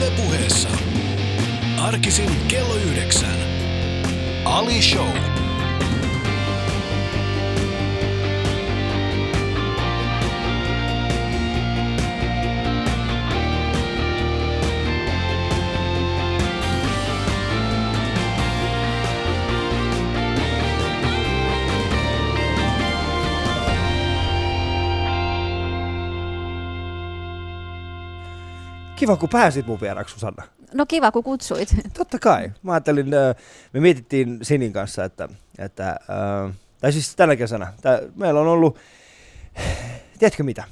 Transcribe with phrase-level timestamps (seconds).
[0.00, 0.68] Ylepuheessa
[1.80, 3.36] arkisin kello yhdeksän.
[4.44, 5.39] Ali Show.
[29.00, 30.42] Kiva, kun pääsit mun vieraksi, Susanna.
[30.74, 31.68] No kiva, kun kutsuit.
[31.98, 32.52] Totta kai.
[32.62, 33.36] Mä ajattelin, äh,
[33.72, 38.78] me mietittiin Sinin kanssa, että, että äh, tai siis tänä kesänä, tää, meillä on ollut,
[40.18, 40.64] tiedätkö mitä?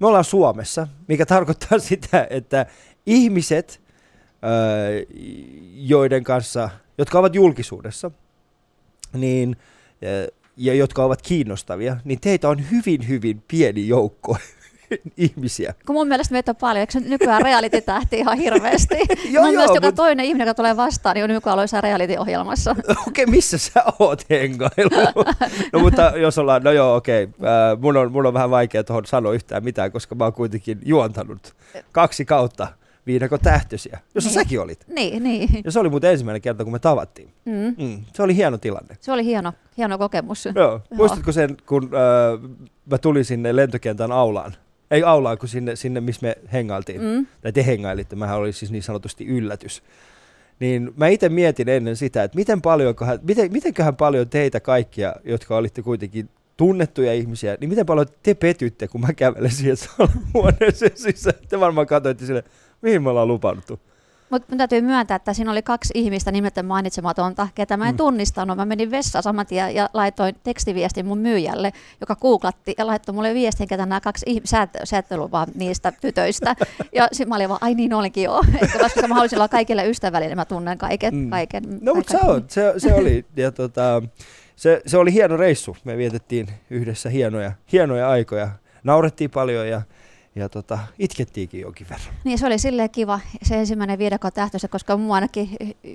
[0.00, 2.66] Me ollaan Suomessa, mikä tarkoittaa sitä, että
[3.06, 3.80] ihmiset,
[4.28, 5.16] äh,
[5.74, 8.10] joiden kanssa, jotka ovat julkisuudessa,
[9.12, 9.56] niin,
[10.56, 14.36] ja jotka ovat kiinnostavia, niin teitä on hyvin, hyvin pieni joukko
[15.16, 15.74] ihmisiä.
[15.86, 18.94] Kun mun mielestä meitä on paljon, eikö nykyään reality-tähti ihan hirveästi?
[19.04, 21.62] Joo, mun joo, mielestä joka mut- toinen ihminen, joka tulee vastaan, niin on nykyään ollut
[21.62, 22.70] jossain reality-ohjelmassa.
[22.80, 25.24] Okei, okay, missä sä oot hengailu?
[25.72, 27.48] No mutta jos ollaan, no joo okei, okay.
[27.48, 30.78] äh, mun, on, mun on vähän vaikea tuohon sanoa yhtään mitään, koska mä oon kuitenkin
[30.84, 31.54] juontanut
[31.92, 32.68] kaksi kautta
[33.06, 34.34] viidakon tähtösiä, jossa Niin.
[34.34, 34.84] säkin olit.
[34.88, 35.48] niin, niin.
[35.64, 37.28] Ja se oli muuten ensimmäinen kerta, kun me tavattiin.
[37.44, 37.84] Mm.
[37.84, 38.96] Mm, se oli hieno tilanne.
[39.00, 40.48] Se oli hieno, hieno kokemus.
[40.54, 40.80] Joo.
[40.94, 42.50] Muistatko sen, kun äh,
[42.90, 44.54] mä tulin sinne lentokentän aulaan?
[44.94, 47.00] Ei aulaan, kun sinne, sinne missä me hengailtiin.
[47.00, 47.26] Mm.
[47.40, 49.82] tai te hengailitte, mähän oli siis niin sanotusti yllätys.
[50.60, 55.56] Niin mä itse mietin ennen sitä, että miten paljonkohan, miten, mitenköhän paljon teitä kaikkia, jotka
[55.56, 59.76] olitte kuitenkin tunnettuja ihmisiä, niin miten paljon te petytte, kun mä kävelen siihen
[60.34, 61.36] huoneeseen sisään.
[61.48, 62.44] Te varmaan katsoitte sille,
[62.82, 63.80] mihin me ollaan lupauduttu.
[64.34, 67.96] Mutta mun täytyy myöntää, että siinä oli kaksi ihmistä nimeltä mainitsematonta, ketä mä en Mm.
[67.96, 68.56] tunnistanut.
[68.56, 73.34] Mä menin vessaan saman tien ja laitoin tekstiviestin mun myyjälle, joka googlatti ja laittoi mulle
[73.34, 76.56] viestin, ketä nämä kaksi ihmistä, sä, et, ollut vaan niistä tytöistä.
[76.94, 78.42] Ja sitten mä olin vaan, ai niin olinkin joo.
[78.62, 81.14] Että koska mä halusin olla kaikille ystävällinen, niin mä tunnen kaiken.
[81.14, 81.30] Mm.
[81.30, 84.02] kaiken No mutta se, se, se oli, ja tota,
[84.56, 85.76] se, se oli hieno reissu.
[85.84, 88.48] Me vietettiin yhdessä hienoja, hienoja aikoja.
[88.84, 89.82] Naurettiin paljon ja,
[90.36, 92.14] ja tota, itkettiinkin jonkin verran.
[92.24, 95.48] Niin se oli silleen kiva se ensimmäinen viidakon tähtössä, koska mua ainakin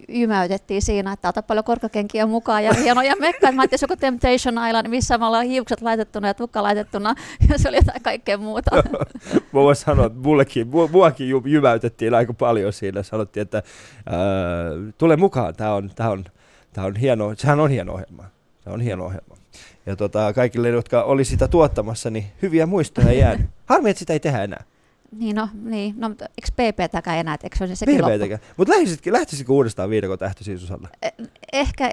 [0.10, 3.52] jymäytettiin siinä, että ota paljon korkokenkiä mukaan ja hienoja mekkoja.
[3.52, 7.16] Mä ajattelin, joku Temptation Island, missä me ollaan hiukset laitettuna ja tukka laitettuna
[7.50, 8.72] ja se oli jotain kaikkea muuta.
[9.54, 13.04] Mä voin sanoa, että mullekin, mu- muakin jy- jymäytettiin aika paljon siinä.
[13.04, 13.64] Sanottiin, että
[14.06, 14.18] ää,
[14.98, 16.26] tule mukaan, tämä on, tää on,
[16.74, 18.24] tää on hieno, sehän on hieno ohjelma.
[18.64, 19.39] Se on hieno ohjelma.
[19.86, 23.48] Ja tota, kaikille, jotka oli sitä tuottamassa, niin hyviä muistoja jäänyt.
[23.66, 24.64] Harmi, että sitä ei tehdä enää.
[25.12, 25.96] Niin no, niin.
[25.98, 28.18] no mutta eikö PPtäkään enää, eikö se olisi sekin loppu?
[28.18, 28.40] PPtäkään.
[28.58, 30.90] Mutta lähtisitkö, lähtisitkö uudestaan viidakon tähtöisiin, Susanna?
[31.02, 31.14] Eh,
[31.54, 31.92] Ehkä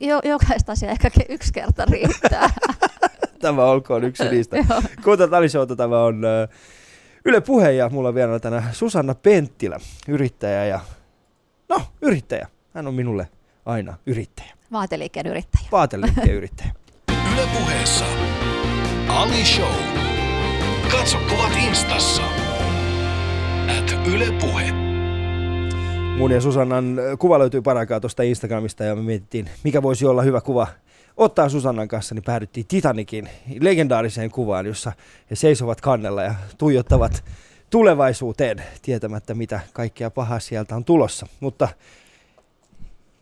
[0.00, 2.50] jo, jokaista asiaa ehkä yksi kerta riittää.
[3.40, 4.56] Tämä olkoon yksi niistä.
[4.68, 4.82] Joo.
[5.04, 6.22] Kuuntelut Ali Showta, tämä on
[7.24, 10.80] Yle Puhe ja mulla on vieraana tänään Susanna Penttilä, yrittäjä ja
[11.68, 12.48] no, yrittäjä.
[12.74, 13.28] Hän on minulle
[13.66, 14.54] aina yrittäjä.
[14.72, 15.64] Vaateliikkeen yrittäjä.
[15.72, 16.70] Vaateliikkeen yrittäjä.
[17.38, 18.04] Ylepuheessa
[19.08, 19.72] Ali Show.
[20.90, 22.22] Katso kuvat instassa.
[23.78, 24.72] At Yle Puhe.
[26.16, 30.40] Mun ja Susannan kuva löytyy paraikaa tuosta Instagramista ja me mietittiin, mikä voisi olla hyvä
[30.40, 30.66] kuva
[31.16, 33.28] ottaa Susannan kanssa, niin päädyttiin Titanikin
[33.60, 34.92] legendaariseen kuvaan, jossa
[35.30, 37.24] he seisovat kannella ja tuijottavat
[37.70, 41.26] tulevaisuuteen tietämättä, mitä kaikkea pahaa sieltä on tulossa.
[41.40, 41.68] Mutta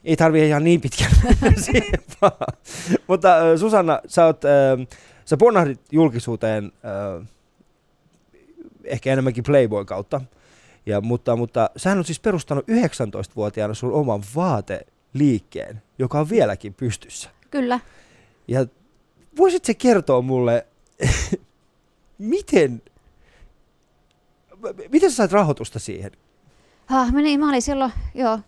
[0.07, 1.13] ei tarvi ihan niin pitkään.
[3.09, 4.87] Mutta Susanna, sä, oot, äh,
[5.25, 7.27] sä ponnahdit julkisuuteen äh,
[8.85, 10.21] ehkä enemmänkin Playboy kautta.
[10.87, 17.31] Ja, mutta, mutta sähän on siis perustanut 19-vuotiaana sun oman vaateliikkeen, joka on vieläkin pystyssä.
[17.51, 17.81] Kyllä.
[18.49, 18.67] Ja
[19.37, 20.67] voisit se kertoa mulle,
[22.19, 22.83] miten,
[24.89, 26.13] miten sä sait rahoitusta siihen?
[26.89, 28.39] Ah, menin, mä olin silloin jo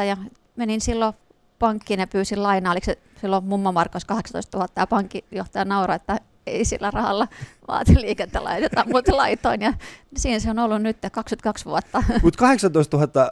[0.00, 0.16] 18-19 ja
[0.56, 1.14] menin silloin
[1.58, 2.72] pankkiin ja pyysin lainaa.
[2.72, 7.28] Oliko se silloin mummo Markos 18 000 ja pankkijohtaja nauraa, että ei sillä rahalla
[7.68, 9.60] vaateliikettä laiteta, mutta laitoin.
[9.62, 9.72] Ja
[10.16, 12.02] siinä se on ollut nyt 22 vuotta.
[12.22, 13.30] Mutta 18 000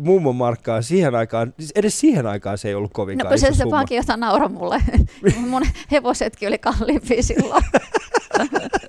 [0.00, 3.46] mummon markkaa siihen aikaan, siis edes siihen aikaan se ei ollut No kovinkaan kun se,
[3.52, 3.76] se summa.
[3.76, 4.82] pankkijohtaja nauroi mulle.
[5.48, 7.64] Mun hevosetkin oli kalliimpia silloin.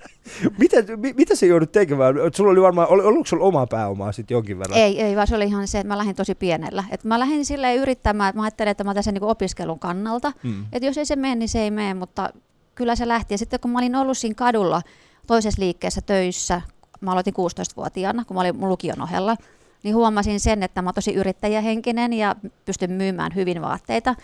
[0.58, 2.16] Mitä, mi, mitä se joudut tekemään?
[2.36, 4.80] Sulla oli varmaan, ol- oliko sulla omaa pääomaa sitten jonkin verran?
[4.80, 6.84] Ei, ei, vaan se oli ihan se, että mä lähdin tosi pienellä.
[6.92, 10.32] Et mä lähdin silleen yrittämään, että mä ajattelin, että mä otan sen niin opiskelun kannalta.
[10.44, 10.66] Mm.
[10.72, 12.30] Että jos ei se mene, niin se ei mene, mutta
[12.76, 13.34] kyllä se lähti.
[13.34, 14.82] Ja sitten kun mä olin ollut siinä kadulla
[15.28, 16.62] toisessa liikkeessä töissä,
[17.02, 19.38] mä aloitin 16-vuotiaana, kun mä olin mun lukion ohella,
[19.84, 22.36] niin huomasin sen, että mä oon tosi yrittäjähenkinen ja
[22.66, 24.16] pystyn myymään hyvin vaatteita.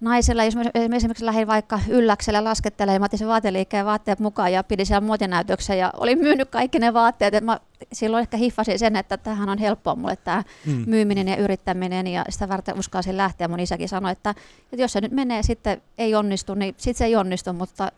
[0.00, 0.62] Naisella, jos mä
[0.96, 5.78] esimerkiksi lähdin vaikka ylläkselle laskettelemaan, mä otin sen vaateliikkeen vaatteet mukaan ja pidin siellä muotinäytöksen
[5.78, 7.34] ja olin myynyt kaikki ne vaatteet.
[7.34, 7.60] että mä
[7.92, 10.84] silloin ehkä hiffasin sen, että tähän on helppoa mulle tämä mm.
[10.86, 13.48] myyminen ja yrittäminen ja sitä varten uskalsin lähteä.
[13.48, 14.30] Mun isäkin sanoi, että,
[14.72, 17.92] että jos se nyt menee sitten ei onnistu, niin sitten se ei onnistu, mutta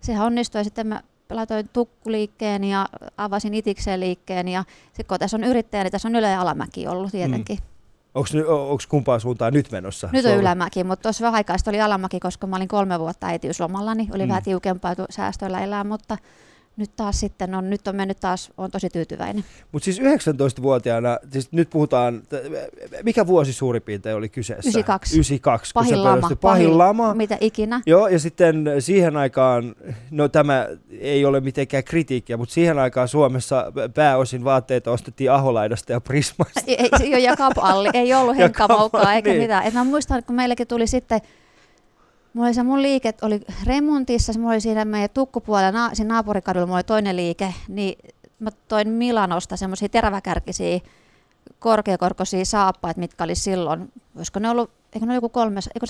[0.00, 5.36] sehän onnistui ja sitten mä laitoin tukkuliikkeen ja avasin itikseen liikkeen ja sitten kun tässä
[5.36, 7.58] on yrittäjä, niin tässä on ylä- ja alamäki ollut tietenkin.
[7.58, 7.73] Mm.
[8.14, 10.08] Onko kumpaan suuntaan nyt menossa?
[10.12, 13.94] Nyt on ylämäki, mutta tuossa vähän aikaa oli alamäki, koska mä olin kolme vuotta äitiyslomalla,
[13.94, 14.28] niin oli mm.
[14.28, 16.18] vähän tiukempaa säästöillä elää, mutta
[16.76, 19.44] nyt taas sitten on, nyt on mennyt taas, on tosi tyytyväinen.
[19.72, 22.22] Mutta siis 19-vuotiaana, siis nyt puhutaan,
[23.02, 24.68] mikä vuosi suurin piirtein oli kyseessä?
[24.68, 25.14] 92.
[25.14, 25.72] 92.
[25.74, 26.20] Pahin lama.
[26.20, 27.14] Pahin, pahin lama.
[27.14, 27.80] Mitä ikinä.
[27.86, 29.74] Joo, ja sitten siihen aikaan,
[30.10, 30.66] no tämä
[31.00, 36.60] ei ole mitenkään kritiikkiä, mutta siihen aikaan Suomessa pääosin vaatteita ostettiin Aholaidasta ja Prismasta.
[37.04, 37.88] Joo, ja Kapalli.
[37.94, 39.42] Ei ollut henkkamoukkaa eikä niin.
[39.42, 39.64] mitään.
[39.64, 41.20] Et mä muistan, kun meillekin tuli sitten
[42.34, 46.76] Mulla oli se mun liike oli remontissa, mulla oli siinä meidän tukkupuolella, siinä naapurikadulla mulla
[46.76, 50.80] oli toinen liike, niin mä toin Milanosta semmoisia teräväkärkisiä
[51.58, 55.86] korkeakorkoisia saappaita, mitkä oli silloin, olisiko ne ollut, eikö ne ollut joku kolmes, eikö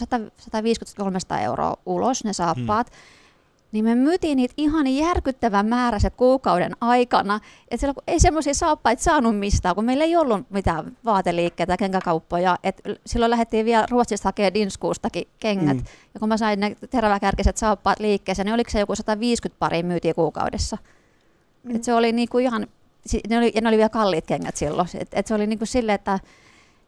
[1.37, 2.91] 150-300 euroa ulos ne saappaat.
[2.91, 3.24] Hmm
[3.75, 7.41] niin me myytiin niitä ihan järkyttävän määrä se kuukauden aikana.
[7.71, 12.59] Et silloin, ei semmoisia saappaita saanut mistään, kun meillä ei ollut mitään vaateliikkeitä, kenkäkauppoja.
[12.63, 15.77] Et silloin lähdettiin vielä Ruotsista hakemaan Dinskuustakin kengät.
[15.77, 15.85] Mm.
[16.15, 20.15] Ja kun mä sain ne teräväkärkiset saappaat liikkeeseen, niin oliko se joku 150 pari myytiin
[20.15, 20.79] kuukaudessa.
[21.63, 21.77] Mm.
[21.77, 22.67] Et se oli niinku ihan,
[23.29, 24.89] ne oli, ja ne oli vielä kalliit kengät silloin.
[24.99, 26.19] Et, et se oli niinku silleen, että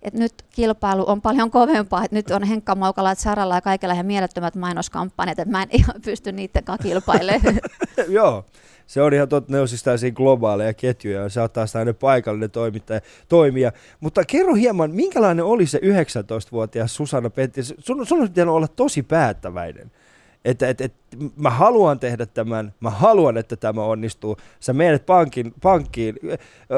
[0.06, 3.94] että nyt kilpailu on paljon kovempaa, että nyt on Henkka Maukala, että Saralla ja kaikilla
[3.94, 7.60] ihan mielettömät mainoskampanjat, että mä en ihan pysty niiden kanssa kilpailemaan.
[8.08, 8.44] Joo,
[8.86, 13.00] se on ihan totta, ne on siis tällaisia globaaleja ketjuja, ja taas tämmöinen paikallinen toimittaja,
[13.28, 13.72] toimija.
[14.00, 17.62] Mutta kerro hieman, minkälainen oli se 19-vuotias Susanna Pentti?
[17.62, 19.90] Sun, sun olisi olla tosi päättäväinen
[20.46, 20.94] että et, et,
[21.36, 24.36] mä haluan tehdä tämän, mä haluan, että tämä onnistuu.
[24.60, 26.16] Sä menet pankin, pankkiin.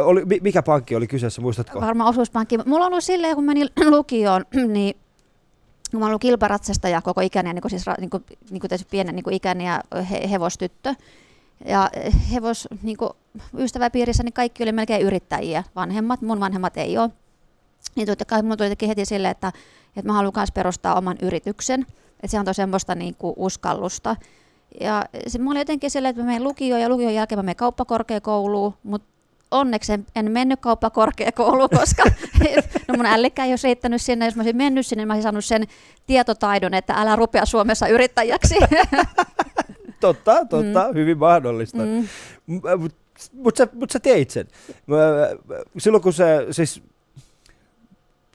[0.05, 1.81] Oli, mikä pankki oli kyseessä, muistatko?
[1.81, 2.59] Varmaan osuuspankki.
[2.67, 4.97] Mulla on ollut silleen, kun menin lukioon, niin
[5.91, 9.25] kun mä ollut kilparatsastaja koko ikäni, niin kuin siis niin kuin, niin kuin pienen niin
[9.25, 9.81] kuin ikäni ja
[10.11, 10.95] he, hevostyttö.
[11.65, 11.91] Ja
[12.33, 13.11] hevos, niin kuin
[13.59, 15.65] ystäväpiirissä, niin kaikki oli melkein yrittäjiä.
[15.77, 17.11] Vanhemmat, mun vanhemmat ei ole.
[17.95, 19.53] Niin totta kai tuli heti silleen, että,
[19.97, 21.87] että mä haluan myös perustaa oman yrityksen.
[22.23, 24.17] Että se antoi semmoista niin kuin uskallusta.
[24.81, 27.57] Ja se, mä olin jotenkin silleen, että mä menen lukioon ja lukion jälkeen mä menen
[27.57, 29.09] kauppakorkeakouluun, mutta
[29.51, 32.05] onneksi en, en mennyt kauppakorkeakouluun, koska
[32.89, 34.25] no mun ällikkä ei olisi riittänyt sinne.
[34.25, 35.67] Jos mä olisin mennyt sinne, niin mä olisin saanut sen
[36.07, 38.55] tietotaidon, että älä rupea Suomessa yrittäjäksi.
[40.01, 40.95] totta, totta, mm.
[40.95, 41.79] hyvin mahdollista.
[41.79, 42.09] Mm.
[42.79, 42.99] Mutta
[43.33, 44.47] mut sä, mut sä teit sen.
[45.79, 46.83] Silloin kun se, siis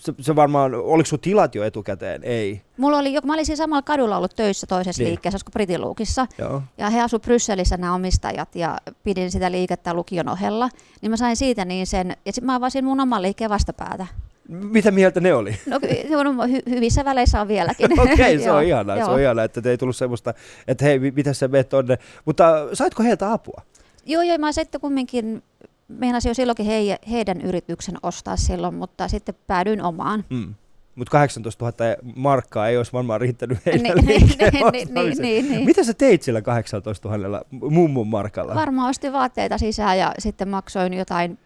[0.03, 2.23] se, se varmaan, oliko sun tilat jo etukäteen?
[2.23, 2.61] Ei.
[2.77, 5.09] Mulla oli, mä olin siinä samalla kadulla ollut töissä toisessa niin.
[5.09, 6.27] liikkeessä, kuin Britiluukissa.
[6.37, 6.61] Joo.
[6.77, 10.69] Ja he asuivat Brysselissä nämä omistajat ja pidin sitä liikettä lukion ohella.
[11.01, 14.07] Niin mä sain siitä niin sen, ja sitten mä avasin mun oman liikkeen vastapäätä.
[14.47, 15.55] Mitä mieltä ne oli?
[15.67, 17.99] No hy- hyvissä väleissä on vieläkin.
[17.99, 20.33] Okei, okay, se on ihanaa, se on ihanaa, että te ei tullut semmoista,
[20.67, 21.97] että hei, mitä sä menet tonne.
[22.25, 23.61] Mutta saitko heiltä apua?
[24.05, 25.43] Joo, joo, mä sitten kumminkin
[25.87, 30.25] meinasin jo silloinkin he, heidän yrityksen ostaa silloin, mutta sitten päädyin omaan.
[30.29, 30.55] Mm.
[30.95, 34.29] Mutta 18 000 markkaa ei olisi varmaan riittänyt heidän niin, niin,
[34.71, 35.65] niin, niin, niin, niin.
[35.65, 38.55] Mitä sä teit sillä 18 000 mummun markalla?
[38.55, 41.37] Varmaan ostin vaatteita sisään ja sitten maksoin jotain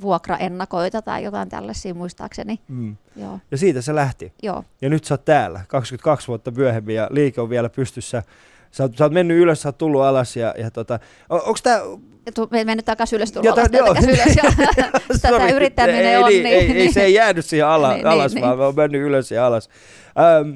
[0.00, 2.60] vuokraennakoita tai jotain tällaisia muistaakseni.
[2.68, 2.96] Mm.
[3.16, 3.38] Joo.
[3.50, 4.32] Ja siitä se lähti.
[4.42, 4.64] Joo.
[4.80, 8.22] Ja nyt sä oot täällä 22 vuotta myöhemmin ja liike on vielä pystyssä.
[8.70, 11.58] Sä oot, sä oot mennyt ylös, sä oot tullut alas ja, ja tota, on, onko
[11.62, 11.80] tämä
[12.50, 13.94] me mennyt takaisin ylös, alas, joo.
[14.02, 14.36] ylös.
[14.36, 14.42] Ja
[15.22, 16.28] tätä yrittäminen ei, on.
[16.28, 18.66] Niin, ei, niin, ei, se ei jäänyt siihen ala, niin, alas, niin, vaan niin.
[18.66, 19.68] on mennyt ylös ja alas.
[20.18, 20.54] Ähm,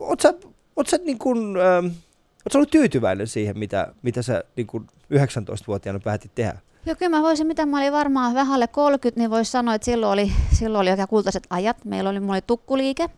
[0.00, 0.34] oot sä,
[0.76, 6.00] oot sä niin ähm, oot sä ollut tyytyväinen siihen, mitä, mitä sä niin kuin 19-vuotiaana
[6.00, 6.58] päätit tehdä?
[6.86, 10.12] Joo, kyllä mä voisin, mitä mä olin varmaan vähälle 30, niin voisi sanoa, että silloin
[10.12, 11.84] oli, silloin oli oikein kultaiset ajat.
[11.84, 13.10] Meillä oli, mulla oli tukkuliike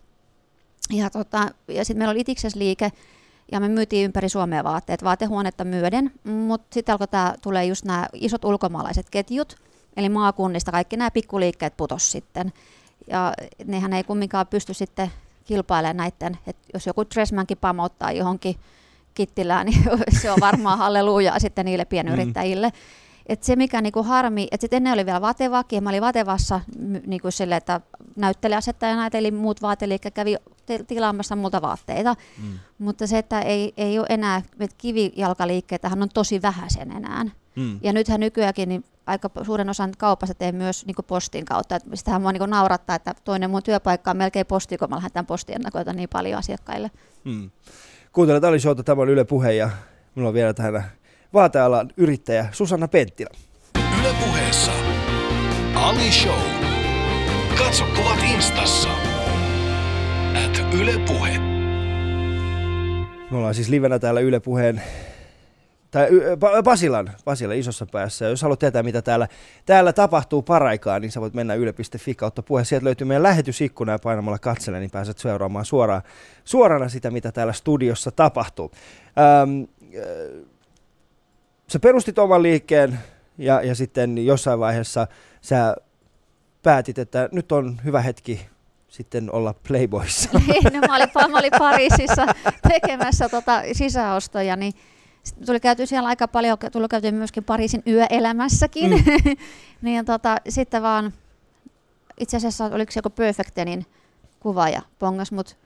[0.90, 2.92] ja, tota, ja sitten meillä oli itiksesliike
[3.52, 8.08] ja me myytiin ympäri Suomea vaatteet, vaatehuonetta myöden, mutta sitten alkoi tää, tulee just nämä
[8.12, 9.56] isot ulkomaalaiset ketjut,
[9.96, 12.52] eli maakunnista kaikki nämä pikkuliikkeet putos sitten.
[13.06, 13.32] Ja
[13.64, 15.10] nehän ei kumminkaan pysty sitten
[15.44, 18.56] kilpailemaan näiden, että jos joku Dressmankin pamottaa johonkin
[19.14, 19.82] kittilään, niin
[20.22, 22.68] se on varmaan halleluja sitten niille pienyrittäjille.
[22.68, 22.74] Mm.
[23.26, 26.60] Et se mikä niinku harmi, että sitten ennen oli vielä vatevaki, mä olin vatevassa
[27.06, 27.80] niinku sille, että
[28.16, 30.36] näyttelijäasettajana, eli muut vaateliikkeet kävi
[30.86, 32.14] tilaamassa multa vaatteita.
[32.42, 32.58] Mm.
[32.78, 37.24] Mutta se, että ei, ei ole enää, että kivijalkaliikkeitä on tosi vähäisen enää.
[37.56, 37.80] Mm.
[37.82, 41.76] Ja nythän nykyäänkin niin aika suuren osan kaupasta teen myös niin postin kautta.
[41.76, 45.26] Et sitähän mua niin naurattaa, että toinen mun työpaikka on melkein posti, kun mä lähetän
[45.26, 46.90] postiennakoita niin paljon asiakkaille.
[47.24, 47.50] Hmm.
[48.12, 49.70] Kuuntelet Ali Showta, tämä on Yle Puhe ja
[50.14, 50.84] minulla on vielä tähän
[51.34, 53.30] vaatealan yrittäjä Susanna Penttilä.
[54.00, 54.72] Yle Puheessa
[55.74, 56.40] Ali Show.
[57.58, 58.88] Katso kuvat instassa.
[60.46, 61.38] At Yle Puhe.
[63.30, 64.82] Me ollaan siis livenä täällä Yle Puheen
[65.90, 66.08] tai
[66.64, 68.24] Pasilan, Pasilan isossa päässä.
[68.24, 69.28] Jos haluat tietää, mitä täällä,
[69.66, 72.64] täällä tapahtuu paraikaa, niin sä voit mennä yle.fi kautta puhe.
[72.64, 76.02] Sieltä löytyy meidän lähetysikkuna ja painamalla katsele, niin pääset seuraamaan suoraan,
[76.44, 78.70] suorana sitä, mitä täällä studiossa tapahtuu.
[79.18, 79.62] Ähm,
[81.72, 82.98] sä perustit oman liikkeen
[83.38, 85.06] ja, ja sitten jossain vaiheessa
[85.40, 85.76] sä
[86.62, 88.46] päätit, että nyt on hyvä hetki
[88.88, 90.30] sitten olla Playboyssa.
[90.46, 92.26] Niin, no, mä, olin, mä olin Pariisissa
[92.68, 94.72] tekemässä tota sisäostoja, niin
[95.46, 98.90] tuli käyty siellä aika paljon, tuli käyty myöskin Pariisin yöelämässäkin.
[98.90, 99.36] Mm.
[99.82, 101.12] niin tota, sitten vaan,
[102.20, 103.86] itse asiassa oliko se joku Perfectenin
[104.40, 105.56] kuva ja pongas mut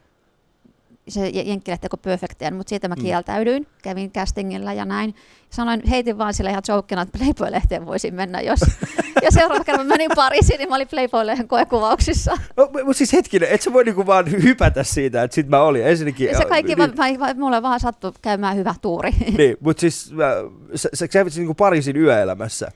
[1.08, 3.02] se jenkkilehti kuin Perfectian, mutta siitä mä mm.
[3.02, 5.14] kieltäydyin, kävin castingilla ja näin.
[5.50, 8.60] Sanoin, heitin vaan sille ihan jokena, että Playboy-lehteen voisin mennä, jos...
[9.24, 12.38] ja seuraava kerran mä menin Pariisiin, niin mä olin Playboy-lehden koekuvauksissa.
[12.56, 15.86] No, mutta siis hetkinen, et sä voi niinku vaan hypätä siitä, että sit mä olin
[15.86, 16.36] ensinnäkin...
[16.36, 16.94] Se kaikki, niin.
[16.96, 19.10] mä, mä, mulle vaan sattu käymään hyvä tuuri.
[19.38, 20.14] niin, mutta siis
[20.74, 22.68] sä, sä kävit niinku Pariisin yöelämässä.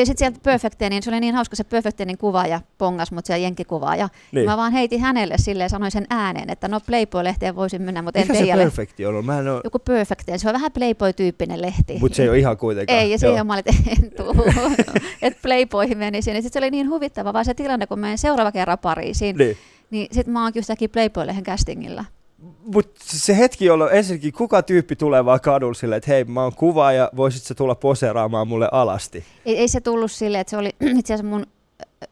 [0.00, 3.26] Ja sitten sieltä Perfecteen, niin se oli niin hauska se Perfectenin kuva ja pongas mut
[3.26, 3.96] siellä jenkkikuvaa.
[3.96, 4.46] Ja niin.
[4.46, 8.26] mä vaan heitin hänelle silleen sanoin sen ääneen, että no Playboy-lehteen voisin mennä, mutta en
[8.28, 9.24] Mikä se Perfecti on?
[9.24, 9.60] Mä en ole...
[9.64, 11.98] Joku Perfecteen, se on vähän Playboy-tyyppinen lehti.
[12.00, 12.98] Mutta se ei ole ihan kuitenkaan.
[12.98, 14.44] Ei, ja siihen mä olin, että en tuu.
[15.22, 16.34] että Playboyhin menisin.
[16.34, 19.36] Ja sitten se oli niin huvittava vaan se tilanne, kun menen seuraava kerran Pariisiin.
[19.36, 19.56] Niin.
[19.90, 22.04] Niin sitten mä oonkin yhtäkkiä Playboy-lehen castingilla.
[22.38, 26.54] Mutta se hetki, jolloin ensinnäkin kuka tyyppi tulee vaan kadulla silleen, että hei mä oon
[26.54, 29.24] kuva ja voisit sä tulla poseeraamaan mulle alasti?
[29.46, 31.46] Ei, ei se tullut silleen, että se oli itse asiassa mun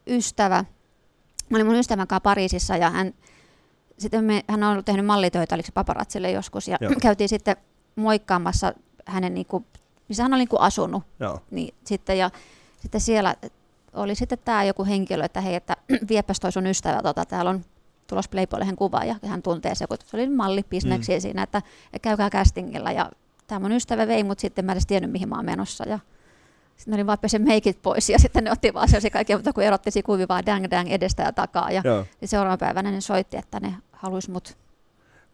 [0.06, 0.64] ystävä,
[1.48, 3.14] mä olin mun ystävän kanssa Pariisissa ja hän,
[3.98, 6.92] sitten me, hän on ollut tehnyt mallitöitä, oliko se paparatsille joskus, ja Joo.
[7.02, 7.56] käytiin sitten
[7.96, 8.72] moikkaamassa
[9.06, 9.66] hänen, niin kuin,
[10.08, 11.02] missä hän oli niin kuin asunut.
[11.20, 11.40] Joo.
[11.50, 12.30] Niin, sitten, ja
[12.80, 13.34] sitten siellä
[13.92, 15.76] oli sitten tämä joku henkilö, että hei, että
[16.08, 17.64] viepäs toi sun ystävä, tota, täällä on
[18.14, 21.20] tulos Playboylehen kuva ja hän tuntee se, kun se oli mallipisneksiä mm.
[21.20, 21.62] siinä, että
[22.02, 22.92] käykää castingilla.
[22.92, 23.10] Ja
[23.46, 25.88] tämä mun ystävä vei mut sitten mä en edes tiennyt mihin mä oon menossa.
[25.88, 25.98] Ja
[26.76, 29.62] sitten oli vaan pesen meikit pois ja sitten ne otti vaan sellaisia kaikkea, mutta kun
[29.62, 31.70] erotti kuvia vaan dang dang edestä ja takaa.
[31.70, 31.82] Ja
[32.24, 34.56] seuraavana päivänä ne soitti, että ne halusi mut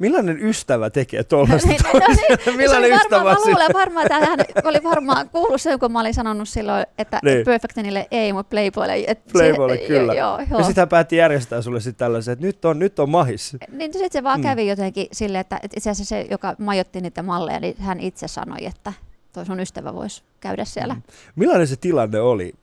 [0.00, 1.68] Millainen ystävä tekee tuollaista?
[1.94, 3.24] no, niin, Millainen varmaan, ystävä?
[3.24, 7.20] Mä luulen varmaan, että hän oli varmaan kuullut sen, kun mä olin sanonut silloin, että
[7.22, 7.44] niin.
[7.44, 9.04] Perfectenille ei, mutta Playboylle.
[9.06, 10.14] Et Playboylle se, kyllä.
[10.14, 10.58] Joo, joo.
[10.58, 13.56] Ja sitten hän päätti järjestää sulle sitten tällaisen, että nyt on, nyt on mahis.
[13.72, 14.42] Niin sitten se vaan mm.
[14.42, 18.66] kävi jotenkin silleen, että itse asiassa se, joka majoitti niitä malleja, niin hän itse sanoi,
[18.66, 18.92] että
[19.32, 20.94] toi sun ystävä voisi käydä siellä.
[20.94, 21.02] Mm.
[21.36, 22.54] Millainen se tilanne oli?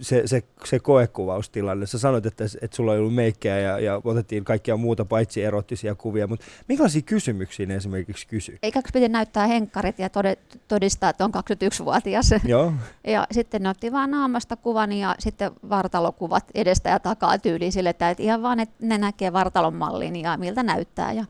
[0.00, 1.86] Se, se, se koekuvaustilanne.
[1.86, 5.94] Sä sanoit, että, että sulla ei ollut meikkejä ja, ja otettiin kaikkia muuta paitsi erottisia
[5.94, 8.58] kuvia, mutta minkälaisia kysymyksiä ne esimerkiksi kysy?
[8.62, 10.08] Eikä piti näyttää henkkarit ja
[10.68, 12.30] todistaa, että on 21-vuotias.
[12.44, 12.72] Joo.
[13.06, 17.90] Ja sitten ne otti vaan naamasta kuvan ja sitten vartalokuvat edestä ja takaa tyyliin sille,
[17.90, 21.12] että ihan vaan että ne näkee vartalon mallin ja miltä näyttää.
[21.12, 21.24] Ja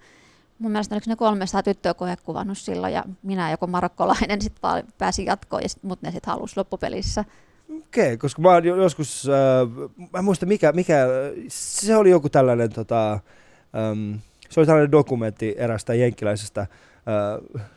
[0.59, 5.27] mun mielestä oliko ne 300 tyttöä koekuvannut silloin ja minä joku marokkolainen sitten vaan pääsin
[5.27, 7.25] jatkoon, ja sit, mutta ne sitten halusi loppupelissä
[7.71, 11.07] Okei, okay, koska mä oon joskus, äh, mä en muista mikä, mikä,
[11.49, 14.15] se oli joku tällainen, tota, ähm,
[14.51, 16.69] se oli tällainen dokumentti erästä jenkkiläisestä äh,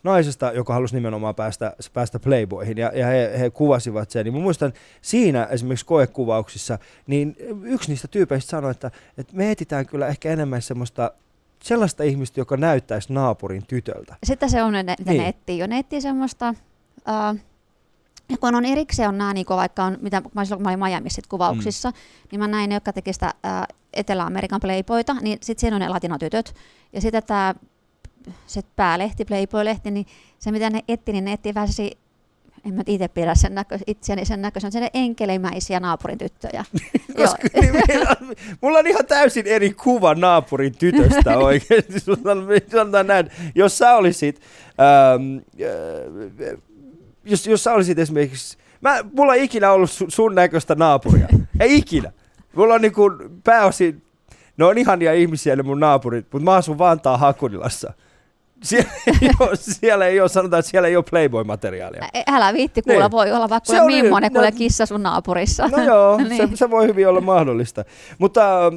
[0.03, 4.24] naisesta, joka halusi nimenomaan päästä, päästä Playboyhin, ja, ja he, he kuvasivat sen.
[4.24, 9.86] Niin mä muistan siinä esimerkiksi koekuvauksissa, niin yksi niistä tyypeistä sanoi, että, että me etsitään
[9.86, 11.12] kyllä ehkä enemmän semmoista
[11.63, 14.15] sellaista ihmistä, joka näyttäisi naapurin tytöltä.
[14.24, 15.17] Sitten se on, ne, niin.
[15.17, 15.67] ne etsii jo.
[15.67, 16.53] Ne etsii semmoista...
[17.08, 17.39] Uh,
[18.29, 20.79] ja kun on erikseen on nämä, niin vaikka on, mitä mä silloin kun mä olin
[20.79, 21.96] Miami sit kuvauksissa, mm.
[22.31, 25.89] niin mä näin ne, jotka teki sitä ää, Etelä-Amerikan playboyta, niin sitten siinä on ne
[25.89, 26.55] latinotytöt.
[26.93, 27.55] Ja sitten tämä
[28.48, 30.05] se päälehti, Playboy-lehti, niin
[30.39, 31.69] se mitä ne etti, niin ne etti vähän
[32.65, 36.65] en mä itse pidä sen näkö, itseäni sen näköisen, on enkelemäisiä naapurin tyttöjä.
[37.17, 37.74] Koska, niin,
[38.62, 42.00] mulla on ihan täysin eri kuva naapurin tytöstä oikeasti.
[42.00, 44.41] Sanotaan näin, jos sä olisit
[44.79, 45.38] ähm,
[46.48, 46.57] äh,
[47.27, 51.27] jos, jos sä olisit esimerkiksi, mä, mulla ei ikinä ollut su, sun näköistä naapuria.
[51.60, 52.12] ei ikinä.
[52.55, 53.12] Mulla on niinku
[53.43, 54.01] pääosin,
[54.57, 57.93] ne on ihania ihmisiä ne mun naapurit, mutta mä asun Vantaa Hakunilassa.
[58.63, 62.10] Siellä ei, ole, siellä ei ole, sanotaan, että siellä ei ole Playboy-materiaalia.
[62.27, 63.12] Älä viitti kuulla, niin.
[63.12, 65.67] voi olla vaikka millainen kuule kissa sun naapurissa.
[65.67, 66.50] No joo, niin.
[66.50, 67.86] se, se voi hyvin olla mahdollista.
[68.17, 68.74] Mutta äh,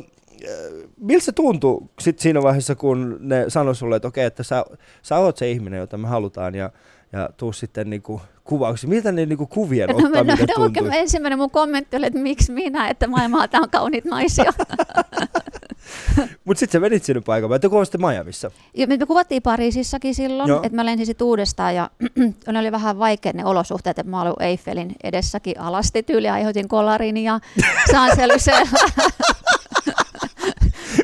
[0.97, 4.65] miltä se tuntui sit siinä vaiheessa, kun ne sanoi sulle, että okei, että sä,
[5.03, 6.71] sä oot se ihminen, jota me halutaan, ja
[7.13, 8.89] ja tuu sitten niinku kuvauksia.
[8.91, 10.83] Miltä ne niinku kuvien No, ottaminen no, tuntui?
[10.89, 14.53] no, ensimmäinen mun kommentti oli, että miksi minä, että maailmaa on kauniit naisia.
[16.45, 18.51] Mutta sitten sä menit sinne paikalle, että kuvasitte Miamiissa.
[18.77, 21.91] Ja me, kuvattiin Pariisissakin silloin, että mä lensin sit uudestaan ja
[22.53, 27.17] ne oli vähän vaikeat ne olosuhteet, että mä olin Eiffelin edessäkin alasti tyyli, aiheutin kolarin
[27.17, 27.41] ja
[27.93, 28.79] Sanselusella.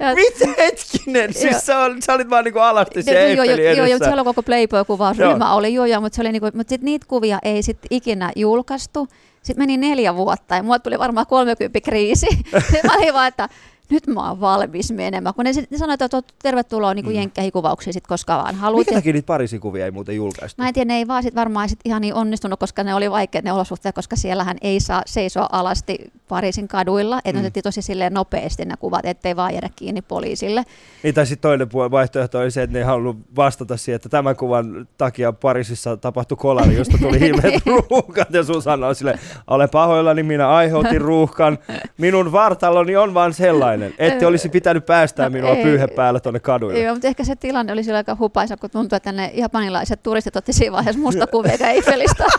[0.01, 1.31] Ja- Mitä hetkinen?
[1.35, 1.41] Joo.
[1.43, 4.05] Siis sä, ol, sä olit vaan niinku alasti Joo, joo, joo, Eiffelin joo, joo, edessä.
[4.05, 5.57] siellä on koko Playboy-kuvausryhmä Joo.
[5.57, 9.09] oli, joo, joo, mutta, se oli niinku, mutta sit niitä kuvia ei sit ikinä julkaistu.
[9.43, 12.27] Sitten meni neljä vuotta ja mulla tuli varmaan 30 kriisi.
[12.31, 13.49] Sitten mä olin vaan, että
[13.91, 15.35] nyt mä oon valmis menemään.
[15.35, 17.13] Kun ne, ne sanoivat, että tervetuloa niin Mm.
[17.13, 18.79] jenkkeihin kuvauksiin sit koska vaan haluat.
[18.79, 20.63] Minkä Ja- takia niitä Pariisin kuvia ei muuten julkaistu?
[20.63, 23.11] Mä en tiedä, ne ei vaan sit varmaan sit ihan niin onnistunut, koska ne oli
[23.11, 27.19] vaikeat ne olosuhteet, koska siellähän ei saa seisoa alasti Pariisin kaduilla.
[27.25, 27.39] Että Mm.
[27.39, 30.65] otettiin tosi silleen nopeasti ne kuvat, ettei vaan jäädä kiinni poliisille.
[31.03, 34.37] Niin, tai sitten toinen vaihtoehto oli se, että ne ei halunnut vastata siihen, että tämän
[34.37, 38.35] kuvan takia Pariisissa tapahtui kolari, josta tuli himmeet ruuhkat.
[38.35, 41.59] Ja sun sanoi sille, olen pahoillani, minä aiheutin ruuhkan.
[41.99, 45.63] Minun vartaloni on vaan sellainen, että olisi pitänyt päästää minua ei.
[45.63, 46.81] pyyhe päällä tuonne kaduille.
[46.81, 50.37] Joo, mutta ehkä se tilanne oli sillä aika hupaisa, kun tuntui, että ne japanilaiset turistit
[50.37, 52.25] otti siinä vaiheessa musta kuvia eikä Eiffelistä.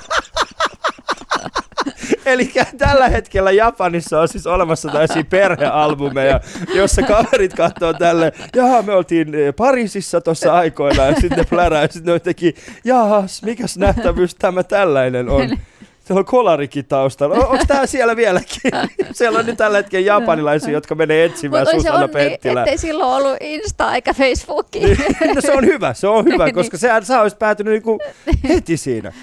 [2.25, 6.39] Eli tällä hetkellä Japanissa on siis olemassa tällaisia perhealbumeja,
[6.75, 11.81] jossa kaverit katsoo tälle, jaha me oltiin eh, Pariisissa tuossa aikoina ja sitten ne plärää
[11.81, 15.49] ja sitten ne teki, jahas, mikäs nähtävyys tämä tällainen on.
[16.07, 17.35] Siellä on kolarikin taustalla.
[17.35, 18.61] Onko tämä siellä vieläkin?
[19.11, 22.63] Siellä on nyt tällä hetkellä japanilaisia, jotka menee etsimään Mutta se Susanna onni, Penttilää.
[22.63, 24.87] ettei silloin ollut Insta eikä Facebookia.
[24.87, 26.55] Niin, no se on hyvä, se on hyvä, Niin.
[26.55, 27.99] koska sehän sä olisit päätynyt niinku
[28.49, 29.13] heti siinä.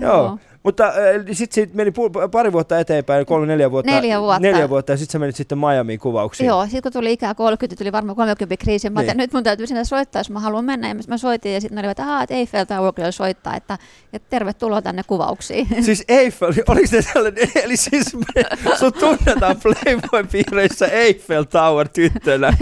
[0.00, 0.38] Joo.
[0.64, 0.92] Mutta
[1.32, 1.92] sitten siitä meni
[2.32, 3.90] pari vuotta eteenpäin, kolme, neljä vuotta.
[3.92, 4.40] Neljä vuotta.
[4.40, 6.46] Neljä vuotta ja sitten sä menit sitten Miamiin kuvauksiin.
[6.46, 8.90] Joo, sitten kun tuli ikää 30, tuli varmaan 30 kriisi.
[8.90, 9.16] Mä Niin.
[9.16, 10.88] nyt mun täytyy sinne soittaa, jos mä haluan mennä.
[10.88, 13.78] Ja mä soitin ja sitten olivat, että, "Aah, että Eiffel Tower kyllä soittaa, että,
[14.12, 15.66] että tervetuloa tänne kuvauksiin.
[15.84, 18.42] Siis Eiffel, oliko se tällainen, eli siis me,
[18.78, 22.56] sut tunnetaan Playboy-piireissä Eiffel Tower tyttönä.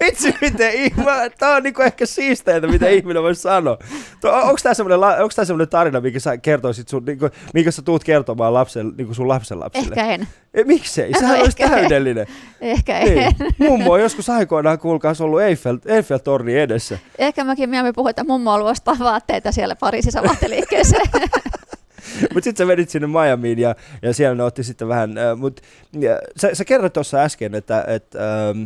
[0.00, 3.78] Itse miten ihme, tää on niinku ehkä siisteintä, mitä ihminen voi sanoa.
[4.20, 7.70] To, onko tää semmoinen, la- onks tää semmoinen tarina, minkä sä kertoisit sun, niinku, minkä
[7.70, 9.94] sä tuut kertomaan lapsen, niinku sun lapsen lapsille?
[9.96, 10.28] Ehkä en.
[10.54, 11.10] E, miksei?
[11.10, 11.70] No Sehän olisi ehkä en.
[11.70, 12.26] täydellinen.
[12.60, 13.14] Ehkä en.
[13.14, 13.34] Niin.
[13.58, 16.98] Mummo on joskus aikoinaan kuulkaas ollut Eiffel, Eiffel-torni edessä.
[17.18, 21.08] Ehkä mäkin mieluummin puhuin, että mummo on ostaa vaatteita siellä Pariisissa vaatteliikkeeseen.
[22.34, 25.62] Mutta sitten sä vedit sinne Miamiin ja, ja siellä ne otti sitten vähän, äh, mutta
[26.36, 28.62] sä, sä kerroit tuossa äsken, että et, ähm,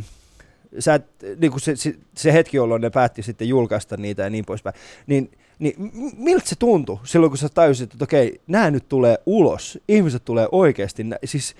[0.78, 1.04] sä et,
[1.40, 4.74] niinku se, se, se hetki, jolloin ne päätti sitten julkaista niitä ja niin poispäin,
[5.06, 5.74] niin, niin
[6.16, 10.48] miltä se tuntui silloin, kun sä tajusit, että okei, nämä nyt tulee ulos, ihmiset tulee
[10.52, 11.54] oikeasti, nä- siis,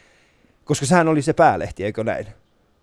[0.64, 2.26] koska sehän oli se päälehti, eikö näin?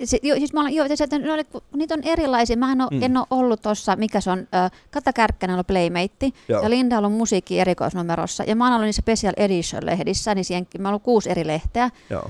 [0.03, 2.57] Si- joo, siis mä olen, siis, että ne oli, kun niitä on erilaisia.
[2.57, 3.03] Mä en ole, Mm.
[3.03, 6.63] en ole ollut tuossa, mikä se on, äh, Kata Kärkkänen on Playmate, Joo.
[6.63, 10.67] ja Linda on ollut musiikki erikoisnumerossa, ja mä oon ollut niissä Special Edition-lehdissä, niin siihen,
[10.79, 12.29] mä oon ollut kuusi eri lehteä, Joo.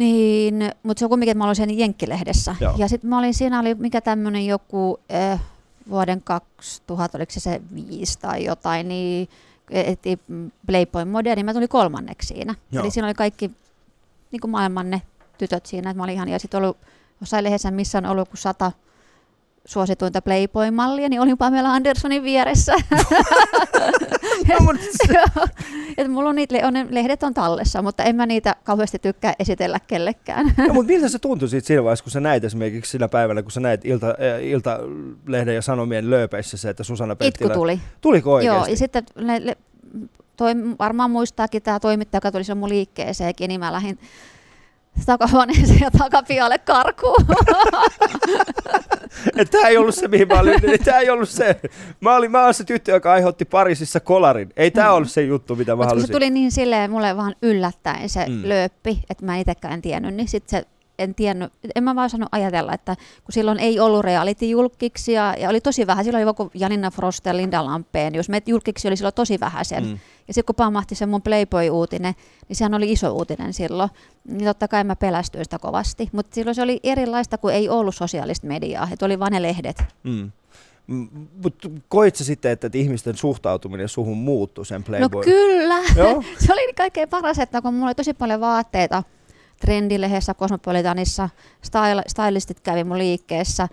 [0.00, 2.56] Niin, mutta se on kumminkin, että mä olin siinä Jenkkilehdessä.
[2.60, 2.74] Joo.
[2.76, 5.40] Ja sitten mä olin, siinä oli mikä tämmöinen joku äh,
[5.90, 9.28] vuoden 2000, oliko se se viisi tai jotain, niin
[9.70, 10.18] etti
[10.66, 12.54] Playboy Modern, niin mä tulin kolmanneksi siinä.
[12.72, 12.82] Joo.
[12.82, 13.50] Eli siinä oli kaikki
[14.32, 15.02] niin kuin maailman ne
[15.38, 16.76] tytöt siinä, että mä olin ihan, ja sitten ollut
[17.20, 18.72] jossain lehdessä, missä on ollut joku sata
[19.64, 22.72] suosituinta Playboy-mallia, niin olin Pamela Andersonin vieressä.
[25.14, 25.46] Joo.
[25.98, 29.34] Et mulla on niitä, on, ne lehdet on tallessa, mutta en mä niitä kauheasti tykkää
[29.38, 30.46] esitellä kellekään.
[30.68, 33.50] no, mutta miltä se tuntui siitä siinä vaiheessa, kun sä näit esimerkiksi sinä päivänä, kun
[33.50, 37.54] sä näit Ilta, äh, Iltalehden ja Sanomien lööpeissä se, että Susanna Itku Penttilä...
[37.54, 37.80] tuli.
[38.00, 38.58] Tuliko oikeasti?
[38.58, 39.56] Joo, ja sitten ne, le,
[40.36, 43.98] toi, varmaan muistaakin tämä toimittaja, joka tuli silloin mun liikkeeseenkin, niin mä lähdin
[45.06, 47.26] takahuoneeseen ja takapialle karkuun.
[49.50, 50.60] Tämä ei ollut se, mihin mä olin.
[50.84, 51.60] Tämä ei ollut se.
[52.00, 54.52] Mä olin, mä olin se tyttö, joka aiheutti Pariisissa kolarin.
[54.56, 54.94] Ei tämä Mm.
[54.94, 56.12] ollut se juttu, mitä mä Mutta kun se halusin.
[56.12, 58.40] tuli niin silleen mulle vaan yllättäen se Mm.
[58.48, 60.66] lööppi, että mä itsekään en tiennyt, niin sitten se
[61.00, 65.48] en tiennyt, en mä vaan saanut ajatella, että kun silloin ei ollut reality-julkiksi ja, ja
[65.48, 68.96] oli tosi vähän, silloin oli joku Janina Frost ja Linda Lampeen, jos meitä julkiksi oli
[68.96, 69.84] silloin tosi vähän sen.
[69.84, 69.90] Mm.
[69.90, 69.98] Mm.
[70.28, 72.14] Ja sitten kun pamahti se mun Playboy-uutinen,
[72.48, 73.90] niin sehän oli iso uutinen silloin,
[74.28, 76.08] niin totta kai mä pelästyin sitä kovasti.
[76.12, 79.84] Mutta silloin se oli erilaista, kun ei ollut sosiaalista mediaa, että oli vain ne lehdet.
[80.02, 80.30] Mm.
[81.42, 85.20] Mutta koit sä sitten, että, että ihmisten suhtautuminen suhun muuttui sen Playboy?
[85.20, 86.22] No kyllä, Joo?
[86.46, 89.02] se oli kaikkein paras, että kun mulla oli tosi paljon vaatteita
[89.60, 91.28] Trendilehdessä, Cosmopolitanissa,
[91.62, 93.68] style, stylistit kävi mun liikkeessä,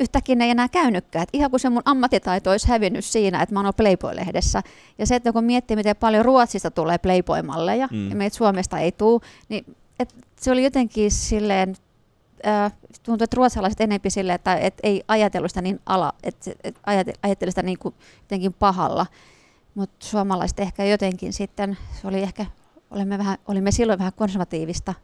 [0.00, 1.22] yhtäkkiä ne ei enää käynytkään.
[1.22, 4.62] Et ihan kun se mun ammattitaito olisi hävinnyt siinä, että mä oon Playboy-lehdessä.
[4.98, 8.10] Ja se, että kun miettii, miten paljon Ruotsista tulee Playboy-malleja, Mm.
[8.10, 11.76] ja meitä Suomesta ei tule, niin et se oli jotenkin silleen
[12.46, 12.72] äh,
[13.02, 16.76] tuntuu, että ruotsalaiset enempi sille, että et ei ajatellut sitä niin ala, että et
[17.22, 19.06] ajattelu sitä niin kuin jotenkin pahalla.
[19.74, 22.46] Mutta suomalaiset ehkä jotenkin sitten, se oli ehkä,
[22.90, 24.94] olemme, vähän, olimme silloin vähän konservatiivista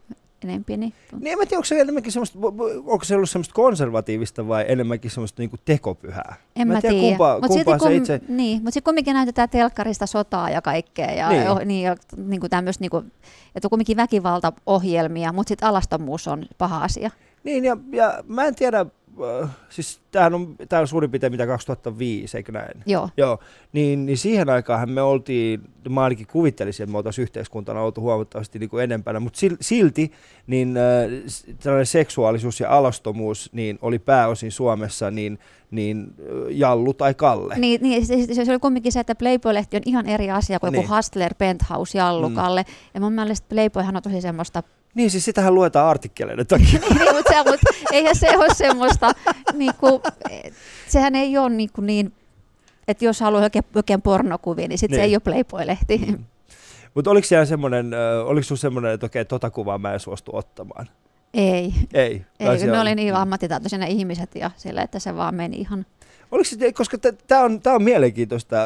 [0.45, 0.77] enempi.
[0.77, 2.39] Niin, niin en mä tiedä, onko se enemmänkin semmoista,
[2.87, 6.35] onko se ollut semmoista konservatiivista vai enemmänkin semmoista niinku tekopyhää?
[6.57, 7.01] En mä, mä tiedä.
[7.01, 8.21] Kumpa, mut kumpaa kum, itse...
[8.29, 11.11] Niin, mutta sitten kumminkin näytetään telkkarista sotaa ja kaikkea.
[11.11, 11.45] Ja, Niin.
[11.45, 11.69] niin.
[11.69, 13.13] niin, ja niin kuin tämmöistä, niin kuin,
[13.55, 17.11] että on kumminkin väkivaltaohjelmia, mutta sitten alastomuus on paha asia.
[17.45, 18.87] Niin, ja, ja mä en tiedä,
[19.68, 22.83] siis tämähän on, tää on suurin piirtein mitä 2005, eikö näin?
[22.87, 23.09] Joo.
[23.16, 23.38] Joo,
[23.72, 28.59] niin, niin siihen aikaan me oltiin, mä ainakin kuvittelisin, että me oltaisiin yhteiskuntana oltu huomattavasti
[28.59, 30.12] niin kuin enempänä, mutta silti
[30.46, 35.38] niin äh, tällainen seksuaalisuus ja alastomuus niin oli pääosin Suomessa niin,
[35.70, 37.55] niin äh, Jallu tai Kalle.
[37.59, 40.83] Niin, niin se, se, oli kumminkin se, että Playboy-lehti on ihan eri asia kuin Niin.
[40.83, 42.62] joku Hustler, Penthouse, Jallukalle.
[42.62, 42.74] Mm.
[42.94, 44.62] Ja mun mielestä Playboyhan on tosi semmoista,
[44.95, 46.81] Niin, siis sitähän luetaan artikkeleiden takia.
[46.81, 49.13] niin, mutta, se, mutta eihän se ole semmoista,
[49.53, 50.01] niin kuin,
[50.89, 52.13] sehän ei ole niin, kuin niin
[52.89, 55.01] että jos haluaa oikein, oikein pornokuvia, niin sitten Niin.
[55.01, 55.99] se ei ole Playboy-lehti.
[55.99, 56.25] Mm.
[56.95, 57.91] Mutta oliko siellä semmoinen,
[58.25, 60.89] oliko sinulla semmoinen, että okei, tota kuvaa mä en suostu ottamaan?
[61.35, 62.25] Ei, Ei.
[62.41, 65.87] Ei ne oli niin ammattitaitoisia ne ihmiset ja sillä, että se vaan meni ihan...
[66.35, 68.57] Oliko se, koska tämä on, tää on mielenkiintoista,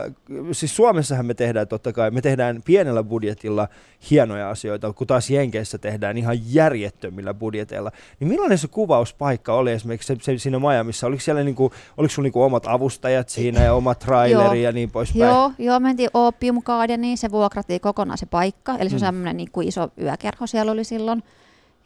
[0.52, 3.68] siis Suomessahan me tehdään totta kai, me tehdään pienellä budjetilla
[4.10, 7.92] hienoja asioita, kun taas Jenkeissä tehdään ihan järjettömillä budjeteilla.
[8.20, 11.06] Niin millainen se kuvauspaikka oli esimerkiksi se, se siinä Miamiissa?
[11.06, 15.20] Oliko siellä niinku, oliko sulla niinku omat avustajat siinä ja oma traileri ja niin poispäin?
[15.20, 19.06] Joo, joo, mentiin Opium Gardeniin, se vuokrattiin kokonaan se paikka, eli se on Mm.
[19.06, 21.22] semmoinen niin kuin iso yökerho siellä oli silloin.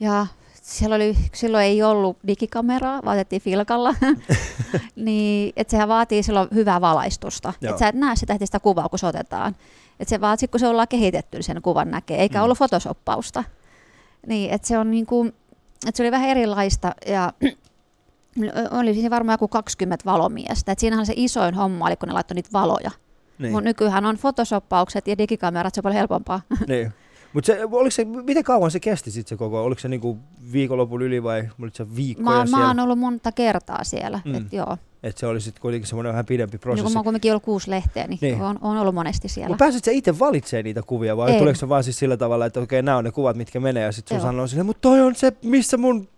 [0.00, 0.26] Ja
[0.62, 3.94] siellä oli, silloin ei ollut digikameraa, vaan otettiin filkalla.
[4.96, 7.52] niin, että sehän vaatii silloin hyvää valaistusta.
[7.62, 9.56] Että sä et näe sitä, heti sitä kuvaa, kun se otetaan.
[10.00, 12.44] Että se vaatii, kun se ollaan kehitetty, niin sen kuvan näkee, eikä Mm.
[12.44, 13.44] ollut photoshoppausta.
[14.26, 15.28] Niin, että se on niin kuin,
[15.86, 17.32] että se oli vähän erilaista ja
[18.78, 20.72] oli siinä varmaan joku 20 valomiestä.
[20.72, 22.90] Et siinähän se isoin homma oli, kun ne laittoi niitä valoja.
[23.38, 23.52] Niin.
[23.52, 23.64] Niin.
[23.64, 26.40] Nykyään on photoshoppaukset ja digikamerat, se on paljon helpompaa.
[26.68, 26.92] niin.
[27.32, 29.64] Mutta se, oliko se, miten kauan se kesti sitten se koko?
[29.64, 30.18] Oliko se niinku
[30.52, 32.64] viikonlopun yli vai oliko se viikkoja Mä, siellä?
[32.64, 34.20] mä oon ollut monta kertaa siellä.
[34.24, 34.34] Mm.
[34.34, 34.76] Et joo.
[35.02, 36.92] Että se oli sitten kuitenkin semmoinen vähän pidempi Niin kun prosessi.
[36.92, 38.42] mä oon kuitenkin ollut kuusi lehteä, niin, Niin.
[38.42, 39.48] On, on, ollut monesti siellä.
[39.48, 41.38] Mutta pääsit sä itse valitsemaan niitä kuvia vai En.
[41.38, 43.92] tuleeko se vaan siis sillä tavalla, että okei, nämä on ne kuvat, mitkä menee ja
[43.92, 46.08] sitten sun sanoo silleen, mutta toi on se, missä mun,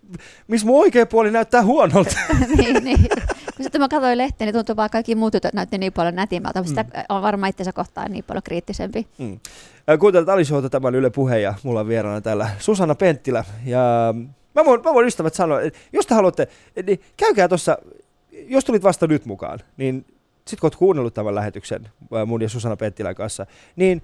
[0.47, 2.15] missä mun oikea puoli näyttää huonolta.
[2.57, 3.07] niin, niin.
[3.55, 6.63] Kun sitten mä katsoin lehteä, niin tuntuu vaan kaikki muut tytöt näytti niin paljon nätimmältä.
[6.63, 6.87] mutta Mm.
[6.87, 9.07] Sitä on varmaan itsensä kohtaan niin paljon kriittisempi.
[9.17, 9.39] Mm.
[9.99, 13.43] Kuuntelet Ali Showta, tämä on Yle Puhe ja mulla on vieraana täällä Susanna Penttilä.
[13.65, 14.13] Ja
[14.55, 16.47] mä voin, mä voin ystävät sanoa, että jos te haluatte,
[16.85, 17.77] niin käykää tuossa,
[18.31, 20.05] jos tulit vasta nyt mukaan, niin
[20.47, 24.01] sit kun oot kuunnellut tämän lähetyksen äh, mun ja Susanna Penttilän kanssa, niin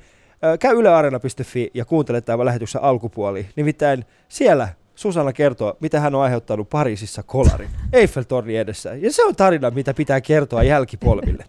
[0.60, 3.50] käy ylearena.fi ja kuuntele tämän lähetyksen alkupuoli.
[3.56, 8.95] Nimittäin siellä Susanna kertoo, mitä hän on aiheuttanut Pariisissa kolarin Eiffeltorni edessä.
[8.95, 11.45] Ja se on tarina, mitä pitää kertoa jälkipolville.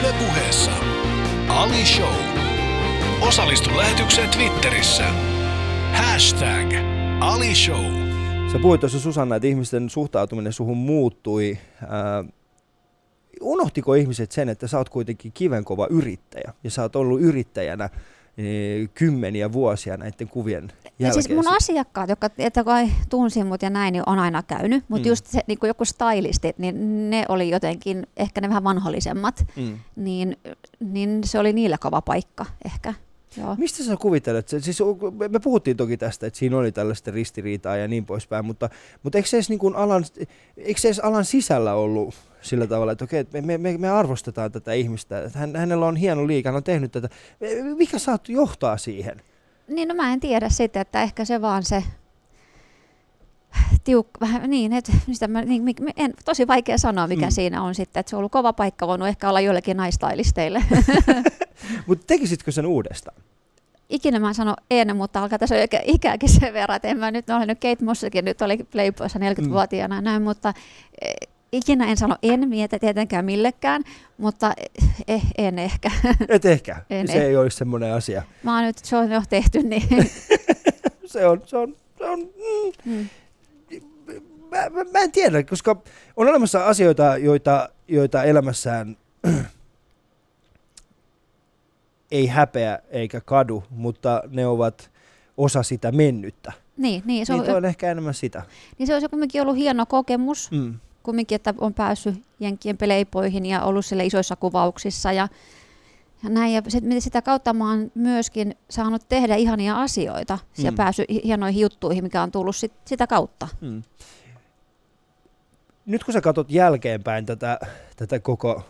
[0.00, 0.70] Yle puheessa
[1.48, 2.14] Ali Show.
[3.20, 5.04] Osallistu lähetykseen Twitterissä.
[5.92, 6.72] Hashtag
[7.20, 7.84] Ali Show.
[8.52, 11.58] Sä puhuit tuossa Susanna, että ihmisten suhtautuminen suhun muuttui.
[11.88, 12.24] Ää,
[13.40, 17.84] unohtiko ihmiset sen, että sä oot kuitenkin kivenkova yrittäjä ja sä oot ollut yrittäjänä
[18.38, 20.72] eh, kymmeniä vuosia näiden kuvien
[21.02, 21.22] jälkeen?
[21.22, 24.84] siis mun asiakkaat, jotka että kai tunsi mut ja näin, niin on aina käynyt.
[24.88, 25.10] Mutta Mm.
[25.10, 29.78] just se, niin joku stylistit, niin ne oli jotenkin, ehkä ne vähän vanhollisemmat, mm.
[29.96, 30.36] niin,
[30.80, 32.94] niin se oli niillä kova paikka ehkä.
[33.36, 33.54] Joo.
[33.58, 34.48] Mistä sä kuvittelet?
[34.48, 34.78] Siis,
[35.30, 38.68] me- puhuttiin toki tästä, että siinä oli tällaista ristiriitaa ja niin poispäin, mutta,
[39.02, 40.04] mutta eikö, se edes niin kuin alan,
[40.56, 44.72] eikö se edes alan sisällä ollut sillä tavalla, että okei, me, me, me arvostetaan tätä
[44.72, 47.08] ihmistä, että hän, hänellä on hieno liike, hän on tehnyt tätä.
[47.76, 49.22] Mikä saat johtaa siihen?
[49.72, 51.84] Niin no mä en tiedä sitten, että ehkä se vaan se
[53.84, 55.64] tiukka, vähän niin, että sitä mä, niin,
[55.96, 57.28] en, tosi vaikea sanoa, mikä Mm.
[57.28, 57.32] mm.
[57.32, 60.62] siinä on sitten, että se on ollut kova paikka, voinut ehkä olla joillekin naistylisteille.
[61.86, 63.16] Mutta tekisitkö sen uudestaan?
[63.88, 67.10] Ikinä mä sanon en, mutta alkaa tässä jo ikä- ikääkin sen verran, että en mä
[67.10, 70.52] nyt ole nyt Kate Mossakin, nyt oli Playboyssa 40-vuotiaana ja näin, mutta
[71.02, 73.82] eh, ikinä en sano en mietä tietenkään millekään,
[74.18, 74.52] mutta
[75.08, 75.90] eh, en ehkä.
[76.28, 76.76] Et ehkä.
[76.90, 77.24] En se ehkä.
[77.24, 78.22] ei olisi semmoinen asia.
[78.42, 79.82] Mä oon nyt, se on jo tehty, niin
[81.06, 83.08] Se on, se on, se on mm, mm.
[84.50, 85.82] mä, mä, mä en tiedä, koska
[86.16, 88.96] on olemassa asioita, joita, joita elämässään
[92.10, 94.90] ei häpeä eikä kadu, mutta ne ovat
[95.36, 96.52] osa sitä mennyttä.
[96.76, 98.42] niin, niin, se on, niin on ehkä enemmän sitä.
[98.78, 100.74] niin se olisi kumminkin ollut hieno kokemus, Mm.
[101.02, 105.28] Kumminkin, että on päässyt Jenkkien peleipoihin ja ollut sille isoissa kuvauksissa ja
[106.24, 110.64] Ja, näin, ja sit, sitä kautta mä oon myöskin saanut tehdä ihania asioita mm.
[110.64, 113.48] ja päässyt hienoihin juttuihin, mikä on tullut sit, sitä kautta.
[113.60, 113.82] Mm.
[115.86, 117.58] Nyt kun sä katsot jälkeenpäin tätä,
[117.96, 118.62] tätä koko,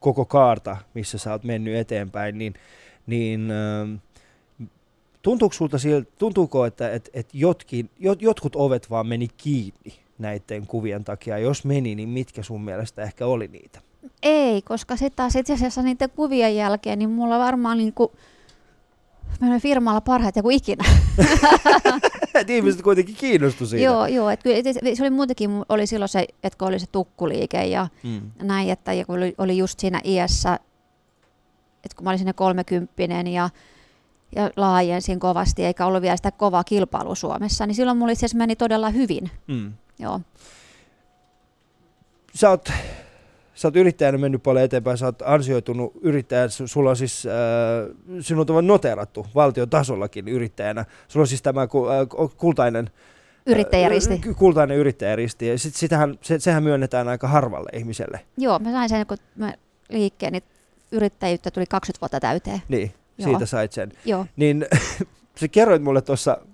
[0.00, 2.54] koko kaarta, missä sä oot mennyt eteenpäin, niin,
[3.06, 4.00] niin äh,
[5.22, 10.66] tuntuuko, sulta sieltä, tuntuuko että et, et jotkin, jot, jotkut ovet vaan meni kiinni näiden
[10.66, 11.38] kuvien takia?
[11.38, 13.80] Jos meni, niin mitkä sun mielestä ehkä oli niitä?
[14.22, 18.10] Ei, koska sitten taas itse asiassa niiden kuvien jälkeen, niin mulla varmaan niin kuin,
[19.40, 20.84] mä firmalla parhaita kuin ikinä.
[22.34, 23.84] Et ihmiset kuitenkin kiinnostu siitä.
[23.84, 24.64] Joo, joo et kyllä, et,
[24.96, 28.30] se oli muutenkin, oli silloin se, että kun oli se tukkuliike ja mm.
[28.42, 30.54] näin, että ja kun oli, oli just siinä iässä,
[31.84, 33.50] että kun mä olin sinne kolmekymppinen ja
[34.36, 38.56] ja laajensin kovasti, eikä ollut vielä sitä kovaa kilpailua Suomessa, niin silloin mulla itse meni
[38.56, 39.30] todella hyvin.
[39.46, 39.72] Mm.
[39.98, 40.20] Joo.
[42.34, 42.68] Sä oot,
[43.54, 48.50] sä oot yrittäjänä mennyt paljon eteenpäin, sä oot ansioitunut yrittäjä, sulla on siis, äh, sinut
[48.50, 50.84] on noterattu valtion tasollakin yrittäjänä.
[51.08, 51.68] Sulla on siis tämä äh,
[52.36, 52.90] kultainen
[53.46, 54.14] Yrittäjäristi.
[54.14, 55.46] Äh, kultainen yrittäjäristi.
[55.48, 58.20] Ja sit, sitähän, se, sehän myönnetään aika harvalle ihmiselle.
[58.36, 59.54] Joo, mä sain sen, kun mä
[59.88, 60.42] liikkeeni
[60.92, 62.62] yrittäjyyttä tuli 20 vuotta täyteen.
[62.68, 62.92] Niin.
[63.18, 63.30] Joo.
[63.30, 63.92] siitä sait sen.
[64.04, 64.26] Joo.
[64.36, 64.66] Niin
[65.40, 66.02] sä kerroit mulle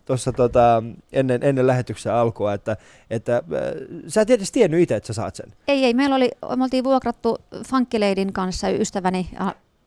[0.04, 2.76] tuossa tota, ennen, ennen lähetyksen alkua, että,
[3.10, 3.42] että äh,
[4.06, 5.52] sä et edes tiennyt itse, että sä saat sen.
[5.68, 5.94] Ei, ei.
[5.94, 9.30] Meillä oli, me oltiin vuokrattu Funkkileidin kanssa ystäväni,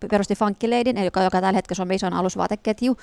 [0.10, 2.98] perusti Funkkileidin, joka, joka tällä hetkellä on isoin alusvaateketju,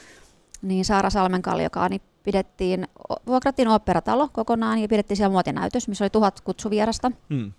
[0.62, 2.88] niin Saara Salmenkalli, joka niin pidettiin,
[3.26, 7.12] vuokrattiin operatalo kokonaan ja pidettiin siellä muotinäytös, missä oli tuhat kutsuvierasta.
[7.31, 7.53] Hmm.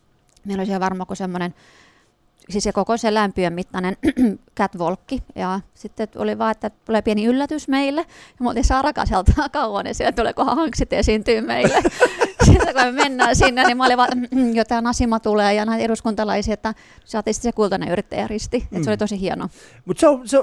[0.46, 1.54] Meillä oli siellä varmaan semmoinen
[2.52, 3.98] siis se koko se lämpiön mittainen
[4.58, 5.24] catwalkki.
[5.36, 8.02] Ja sitten oli vaan, että tulee pieni yllätys meille.
[8.02, 11.82] Ja me oltiin sieltä kauan, ja sieltä tuleekohan hanksit esiintyy meille.
[12.46, 15.66] sitten kun me mennään sinne, niin mä olin vaan, mm, jo tämä Nasima tulee ja
[15.66, 16.74] näitä eduskuntalaisia, että
[17.06, 18.68] saatiin sitten se kultainen yrittäjäristi.
[18.72, 18.84] Mm.
[18.84, 19.50] Se oli tosi hieno.
[19.86, 20.38] Mutta se, se,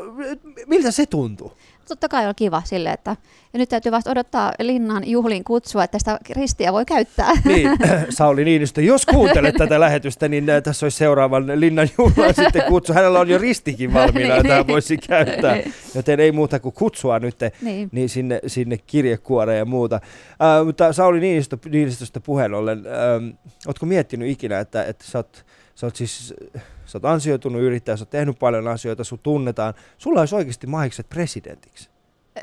[0.67, 1.51] miltä se tuntui?
[1.89, 3.17] Totta kai on kiva sille, että
[3.53, 7.33] ja nyt täytyy vasta odottaa Linnan juhlin kutsua, että sitä ristiä voi käyttää.
[7.45, 7.71] Niin,
[8.11, 12.93] Sauli Niinistö, jos kuuntelet tätä lähetystä, niin äh, tässä olisi seuraavan Linnan juhlan sitten kutsu.
[12.93, 15.57] Hänellä on jo ristikin valmiina, jota hän voisi käyttää,
[15.95, 17.89] joten ei muuta kuin kutsua nyt niin.
[17.93, 19.95] Niin sinne, sinne kirjekuoreen ja muuta.
[19.95, 25.45] Äh, mutta Sauli Niinistö, Niinistöstä puheen ollen, äh, oletko miettinyt ikinä, että, että sä oot,
[25.75, 26.35] sä oot siis
[26.89, 29.75] sä oot ansioitunut yrittäjä, sä oot tehnyt paljon asioita, sun tunnetaan.
[29.99, 31.91] Sulla olisi oikeasti mahikset presidentiksi.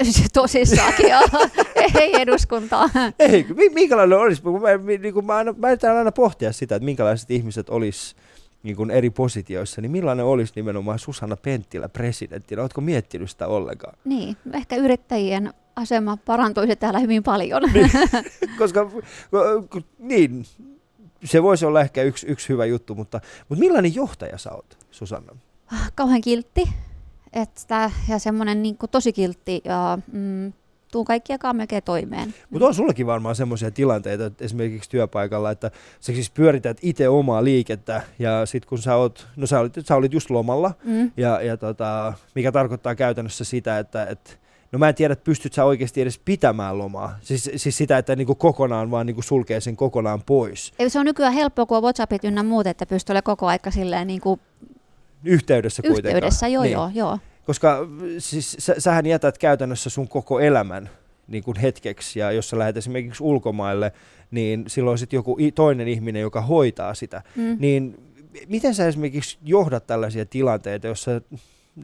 [0.34, 1.06] Tosissaankin,
[2.02, 2.90] ei eduskuntaa.
[3.20, 7.70] Ei, minkälainen olisi, mä, niin kuin mä, aina, mä aina pohtia sitä, että minkälaiset ihmiset
[7.70, 8.16] olisi
[8.64, 12.62] niin kuin eri positioissa, niin millainen olisi nimenomaan Susanna Penttilä presidenttinä?
[12.62, 13.98] Oletko miettinyt sitä ollenkaan?
[14.06, 17.62] Niin, ehkä yrittäjien asema parantuisi täällä hyvin paljon.
[17.74, 17.92] Niin,
[18.58, 18.92] koska
[20.00, 20.46] niin,
[21.24, 25.36] se voisi olla ehkä yksi, yksi hyvä juttu, mutta, mutta millainen johtaja sä oot, Susanna?
[25.96, 26.64] Kauhean kiltti
[27.36, 30.54] että, ja semmoinen niin tosi kiltti ja mm,
[30.92, 32.34] tuu kaikkiakaan melkein toimeen.
[32.50, 37.44] Mutta on sullakin varmaan semmoisia tilanteita että esimerkiksi työpaikalla, että sä siis pyörität itse omaa
[37.44, 41.12] liikettä ja sitten kun sä oot, no sä olit, sä olit just lomalla mm.
[41.18, 44.32] ja, ja tota, mikä tarkoittaa käytännössä sitä, että, että
[44.76, 47.18] No mä en tiedä, että pystyt sä oikeasti edes pitämään lomaa.
[47.22, 50.74] Siis, siis sitä, että niinku kokonaan vaan niinku sulkee sen kokonaan pois.
[50.80, 53.72] Ei, se on nykyään helppoa, kun on Whatsappit ynnä muut, että pystyy olemaan koko aika
[53.72, 54.40] silleen niinku
[55.24, 56.16] Yhteydessä kuitenkaan.
[56.16, 56.74] Yhteydessä, joo, niin.
[56.74, 57.20] joo, joo.
[57.46, 60.90] Koska siis sä, sähän jätät käytännössä sun koko elämän
[61.28, 63.92] niin kuin hetkeksi, ja jos sä lähdet esimerkiksi ulkomaille,
[64.32, 67.22] niin silloin sitten joku toinen ihminen, joka hoitaa sitä.
[67.36, 67.58] Mm.
[67.60, 67.96] Niin
[68.48, 71.12] miten sä esimerkiksi johdat tällaisia tilanteita, jossa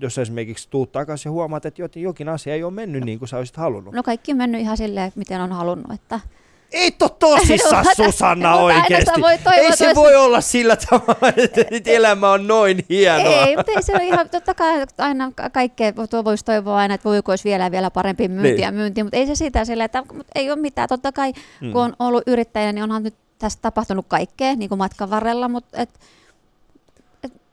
[0.02, 3.38] jos esimerkiksi tuut takaisin ja huomaat, että jokin asia ei ole mennyt niin kuin sä
[3.38, 3.94] olisit halunnut?
[3.94, 5.92] No kaikki on mennyt ihan silleen, miten on halunnut.
[5.92, 6.20] Että...
[6.72, 9.22] Ei to tosissa, Susanna, oikeasti.
[9.22, 11.34] Voi ei se voi olla sillä tavalla,
[11.72, 13.46] että elämä on noin hienoa.
[13.46, 17.10] Ei, mutta ei se ole ihan, totta kai aina kaikkea tuo voisi toivoa aina, että
[17.10, 18.80] voiko olisi vielä vielä parempi myyntiä niin.
[18.80, 20.90] myynti, mutta ei se sitä sillä, että mutta ei ole mitään.
[20.90, 25.10] Totta kai, kun on ollut yrittäjä, niin onhan nyt tästä tapahtunut kaikkea niin kuin matkan
[25.10, 25.90] varrella, mutta et,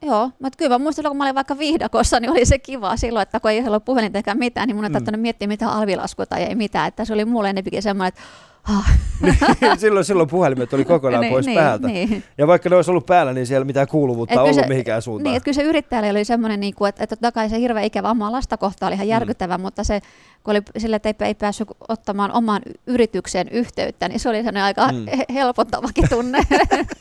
[0.02, 3.22] Joo, mutta kyllä mä muistan, kun mä olin vaikka viidakossa, niin oli se kiva silloin,
[3.22, 5.20] että kun ei ollut puhelinta eikä mitään, niin mun ei mm.
[5.20, 6.88] miettiä mitään alvilaskua tai ei mitään.
[6.88, 8.20] Että se oli mulle enempikin semmoinen, että
[8.68, 8.98] ah.
[9.78, 11.86] silloin, silloin puhelimet oli kokonaan niin, pois niin, päältä.
[11.86, 12.24] Niin.
[12.38, 15.24] Ja vaikka ne olisi ollut päällä, niin siellä mitään kuuluvuutta et ollut se, mihinkään suuntaan.
[15.24, 17.82] Niin, että kyllä se yrittäjälle oli semmoinen, niin kuin, että, että totta kai se hirveä
[17.82, 19.10] ikävä omaa lasta kohtaa oli ihan mm.
[19.10, 19.62] järkyttävä, mm.
[19.62, 20.00] mutta se,
[20.44, 24.62] kun oli sille, että ei, ei päässyt ottamaan omaan yritykseen yhteyttä, niin se oli semmoinen
[24.62, 25.06] aika mm.
[25.34, 26.38] helpottavakin tunne.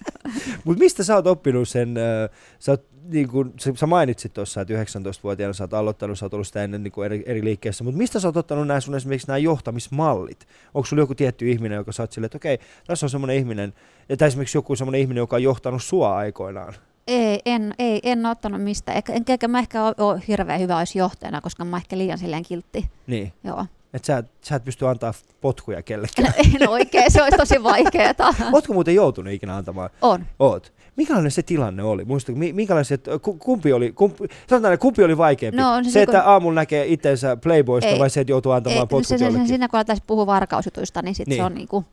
[0.66, 4.74] mutta mistä sä oot oppinut sen, äh, sä oot niin kuin, sä mainitsit tuossa, että
[4.74, 7.98] 19-vuotiaana sä oot aloittanut, sä oot ollut sitä ennen niin kuin eri, eri liikkeissä, mutta
[7.98, 10.48] mistä sä oot ottanut nämä sun esimerkiksi nämä johtamismallit?
[10.74, 13.74] Onko sulla joku tietty ihminen, joka sä oot silleen, että okei, tässä on semmoinen ihminen,
[14.18, 16.74] tai esimerkiksi joku semmoinen ihminen, joka on johtanut sua aikoinaan?
[17.08, 18.96] Ei, en, ei, en ottanut mistään.
[18.96, 22.90] Eikä, enkä mä ehkä ole, hirveän hyvä olisi johtajana, koska mä ehkä liian silleen kiltti.
[23.08, 23.34] Niin.
[23.44, 23.66] Joo.
[23.94, 26.34] Että sä, et- sä et pysty antaa potkuja kellekään.
[26.38, 28.14] En oikein, se olisi tosi vaikeaa.
[28.54, 29.90] Ootko muuten joutunut ikinä antamaan?
[30.02, 30.26] On.
[30.40, 30.74] Oot.
[30.98, 32.06] Minkälainen se tilanne oli?
[32.06, 35.58] Muistatko, minkälaiset, ku- kumpi oli, kumpi, sanotaan, kumpi oli vaikeampi?
[35.62, 38.00] No, on se se, se, että kun- aamulla näkee itsensä Playboysta Ei.
[38.00, 41.02] vai se, että joutuu antamaan Ei, potkut se, se, se, siinä kun aletaan puhua varkausjutuista,
[41.02, 41.38] niin, sit Niin.
[41.40, 41.86] se on niinku,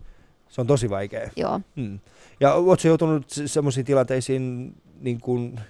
[0.48, 1.30] Se on tosi vaikea.
[1.36, 1.60] joo.
[1.76, 1.98] Hmm.
[2.40, 5.60] Ja ootko joutunut semmoisiin tilanteisiin, niin kuin,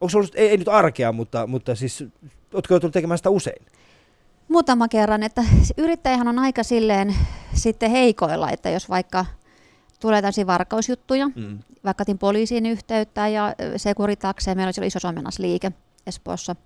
[0.00, 2.04] onko ollut, ei, ei nyt arkea, mutta, mutta siis,
[2.54, 3.66] ootko joutunut tekemään sitä usein?
[4.48, 5.44] Muutama kerran, että
[5.78, 7.14] yrittäjähän on aika silleen
[7.54, 9.26] sitten heikoilla, että jos vaikka
[10.00, 11.58] tulee tällaisia varkausjuttuja, Mm.
[11.84, 15.72] vaikka otin poliisiin yhteyttä ja Securitakseen, meillä oli iso somennasliike
[16.06, 16.56] Espoossa,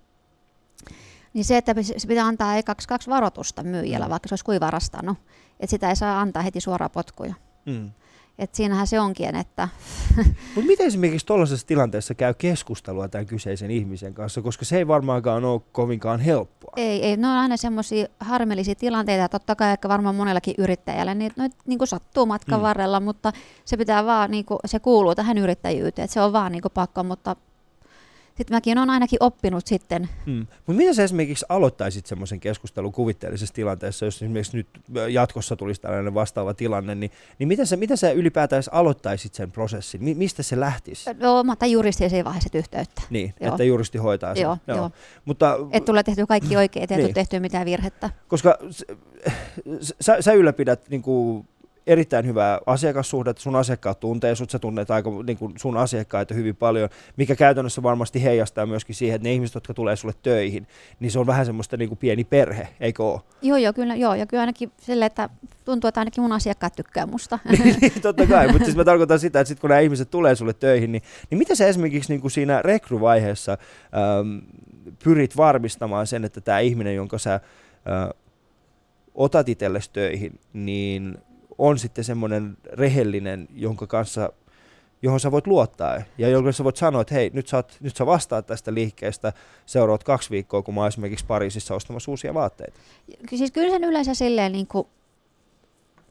[1.33, 4.09] niin se, että se pitää antaa ekaksi kaksi varoitusta myyjällä, Mm.
[4.09, 5.17] vaikka se olisi kuin varastanut,
[5.59, 7.33] että sitä ei saa antaa heti suoraan potkuja.
[7.65, 7.91] Mm.
[8.39, 9.67] Et siinähän se onkin, että
[10.55, 15.45] Mutta miten esimerkiksi tuollaisessa tilanteessa käy keskustelua tämän kyseisen ihmisen kanssa, koska se ei varmaankaan
[15.45, 16.73] ole kovinkaan helppoa.
[16.75, 21.13] ei, ei, ne on aina semmoisia harmillisia tilanteita, ja totta kai ehkä varmaan monellakin yrittäjällä,
[21.15, 22.63] niin noit niin kuin sattuu matkan Mm.
[22.63, 23.31] varrella, mutta
[23.65, 26.71] se pitää vaan, niin kuin, se kuuluu tähän yrittäjyyteen, että se on vaan niin kuin
[26.71, 27.35] pakko, mutta
[28.37, 30.39] sitten mäkin olen ainakin oppinut sitten, Mm.
[30.39, 34.67] Mutta miten sä esimerkiksi aloittaisit semmoisen keskustelun kuvitteellisessa tilanteessa, jos esimerkiksi nyt
[35.09, 40.03] jatkossa tulisi tällainen vastaava tilanne, niin, niin miten, sä, miten sä ylipäätään aloittaisit sen prosessin?
[40.03, 41.09] Mi- mistä se lähtisi?
[41.19, 43.01] no, mä otan juristiin siinä vaiheessa yhteyttä.
[43.09, 43.49] Niin, Joo.
[43.49, 44.41] että juristi hoitaa sen.
[44.41, 44.91] Joo, joo.
[45.25, 47.05] Mutta Että tulee tehty kaikki oikein, ettei Niin.
[47.05, 48.09] tule tehty mitään virhettä.
[48.27, 48.59] koska
[50.01, 51.47] sä, sä ylläpidät niin kuin
[51.87, 56.55] erittäin hyvää asiakassuhdetta, sun asiakkaat tuntee sut, sä tunnet aika niin kuin sun asiakkaita hyvin
[56.55, 60.67] paljon, mikä käytännössä varmasti heijastaa myöskin siihen, että ne ihmiset, jotka tulee sulle töihin,
[60.99, 63.21] niin se on vähän semmoista niin kuin pieni perhe, eikö ole?
[63.41, 65.29] Joo, joo, kyllä, joo, ja kyllä ainakin sille, että
[65.65, 67.39] tuntuu, että ainakin mun asiakkaat tykkää musta.
[67.81, 70.53] Niin, totta kai, mutta siis mä tarkoitan sitä, että sit kun nämä ihmiset tulee sulle
[70.53, 73.51] töihin, niin, niin mitä sä esimerkiksi niin kuin siinä rekryvaiheessa
[74.21, 74.41] äm,
[75.03, 77.39] pyrit varmistamaan sen, että tämä ihminen, jonka sä ä,
[79.15, 81.17] otat itsellesi töihin, niin
[81.57, 84.29] on sitten semmoinen rehellinen, jonka kanssa
[85.01, 87.95] johon sä voit luottaa ja jolle sä voit sanoa, että hei, nyt sä, oot, nyt
[87.95, 89.33] sä vastaat tästä liikkeestä
[89.65, 92.79] seuraavat kaksi viikkoa, kun mä oon esimerkiksi Pariisissa ostamassa uusia vaatteita.
[93.29, 94.87] siis kyllä sen yleensä silleen niin kuin,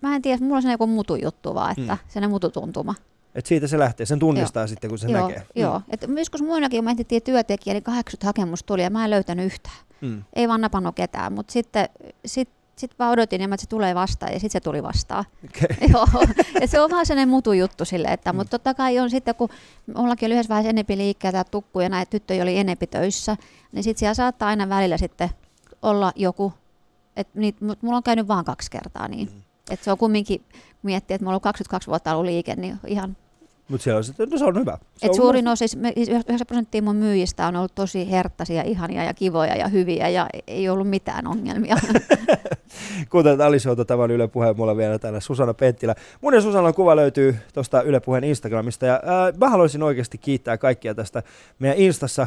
[0.01, 1.99] mä en tiedä, mulla on se joku mutujuttu vaan, että Mm.
[2.01, 2.09] mm.
[2.09, 2.95] sellainen mututuntuma.
[3.35, 4.67] Et siitä se lähtee, sen tunnistaa joo.
[4.69, 5.47] sitten, kun se joo, näkee.
[5.57, 5.83] joo.
[5.91, 9.47] Et joskus muinakin, kun me etsittiin työntekijä, niin 80 hakemusta tuli ja mä en löytänyt
[9.47, 9.77] yhtään.
[10.01, 10.25] Mm.
[10.33, 11.89] Ei vaan napannut ketään, mutta sitten
[12.27, 15.25] sit, sit vaan odotin, että se tulee vastaan ja sitten se tuli vastaan.
[15.45, 15.89] Okay.
[15.93, 16.07] Joo,
[16.61, 18.37] et se on vaan sellainen mutujuttu sille, että, Mm.
[18.37, 19.49] mutta totta kai on sitten, kun
[19.97, 23.37] mullakin oli yhdessä vaiheessa enempi liikkeitä tukku ja näitä tyttöjä oli enempi töissä,
[23.73, 25.31] niin sitten siellä saattaa aina välillä sitten
[25.83, 26.53] olla joku,
[27.17, 29.29] että niit, mut mulla on käynyt vaan kaksi kertaa niin.
[29.33, 29.43] Mm.
[29.71, 33.17] Et se on kumminkin, kun miettii, että mulla on 22 vuotta ollut liike, niin ihan,
[33.69, 34.79] Mutta siellä on no se on hyvä.
[34.97, 38.11] Se et on suurin osa, siis me- siis 9 prosenttia mun myyjistä on ollut tosi
[38.11, 41.77] herttaisia, ihania ja kivoja ja hyviä ja ei ollut mitään ongelmia.
[43.11, 45.95] Kuuntelet Ali Showta, tämä on Yle Puheen, mulla vielä täällä Susanna Penttilä.
[46.21, 50.59] Mun ja Susannan kuva löytyy tuosta Yle Puheen Instagramista ja ää, mä haluaisin oikeasti kiittää
[50.59, 51.23] kaikkia tästä
[51.59, 52.27] meidän Instassa.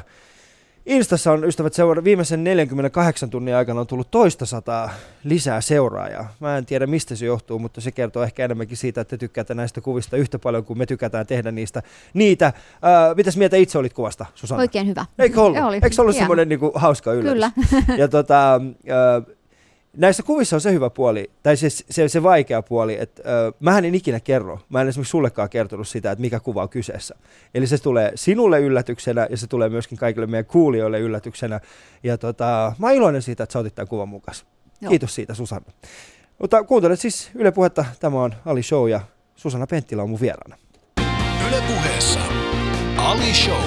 [0.89, 4.89] Instassa on ystävät seura- viimeisen 48 tunnin aikana on tullut toista sataa
[5.23, 6.33] lisää seuraajaa.
[6.39, 9.53] Mä en tiedä mistä se johtuu, mutta se kertoo ehkä enemmänkin siitä, että te tykkäätte
[9.53, 11.81] näistä kuvista yhtä paljon kuin me tykätään tehdä niistä.
[12.13, 12.53] Niitä.
[12.81, 14.61] Ää, mitäs mieltä itse olit kuvasta, Susanna?
[14.61, 15.05] Oikein hyvä.
[15.19, 15.63] Eikö ollut?
[15.63, 15.75] Oli.
[15.75, 17.33] Eikö ollut semmoinen niinku hauska yllätys?
[17.33, 17.51] Kyllä.
[17.97, 19.35] Ja tota, ö,
[19.99, 23.85] näissä kuvissa on se hyvä puoli, tai se, se, se vaikea puoli, että ö, mähän
[23.85, 27.15] en ikinä kerro, mä en esimerkiksi sullekaan kertonut sitä, että mikä kuva on kyseessä.
[27.53, 31.59] Eli se tulee sinulle yllätyksenä ja se tulee myöskin kaikille meidän kuulijoille yllätyksenä.
[32.03, 34.37] Ja tota, mä oon iloinen siitä, että sä otit tämän kuvan mukaan.
[34.89, 35.71] Kiitos siitä, Susanna.
[36.39, 39.01] Mutta kuuntelet siis Yle Puhetta, tämä on Ali Show ja
[39.35, 40.57] Susanna Penttilä on mun vieraana.
[41.47, 42.19] Yle Puheessa.
[42.97, 43.63] Ali Show.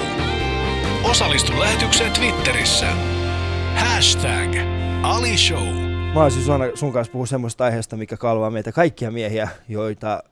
[1.03, 2.87] Osallistu lähetykseen Twitterissä.
[3.75, 4.49] Hashtag
[5.03, 5.92] Ali Show.
[6.13, 10.23] Mä olisin Susanna sun kanssa puhua semmoista aiheesta, mikä kalvaa meitä kaikkia miehiä, joita,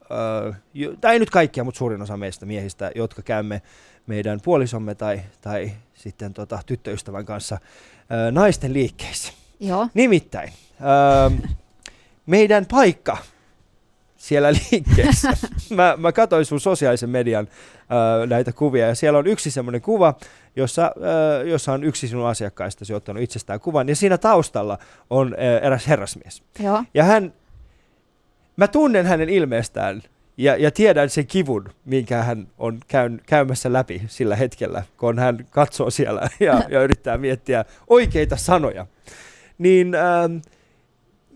[0.52, 3.62] äh, jo, tai ei nyt kaikkia, mutta suurin osa meistä miehistä, jotka käymme
[4.08, 9.34] meidän puolisomme tai, tai sitten tota, tyttöystävän kanssa äh, naisten liikkeissä.
[9.60, 9.88] Joo.
[9.94, 11.52] Nimittäin, äh,
[12.26, 13.18] meidän paikka
[14.22, 15.30] siellä liikkeessä.
[15.70, 17.48] mä, mä katsoin sun sosiaalisen median
[17.82, 20.14] äh, näitä kuvia ja siellä on yksi semmoinen kuva,
[20.56, 24.78] jossa, äh, jossa on yksi sinun asiakkaistasi ottanut itsestään kuvan ja siinä taustalla
[25.10, 26.44] on äh, eräs herrasmies.
[26.60, 26.84] Joo.
[26.94, 27.34] Ja hän,
[28.58, 30.02] mä tunnen hänen ilmeestään
[30.38, 35.48] ja, ja tiedän sen kivun, minkä hän on käyn, käymässä läpi sillä hetkellä, kun hän
[35.50, 38.86] katsoo siellä ja, ja yrittää miettiä oikeita sanoja.
[39.58, 40.38] Niin ähm,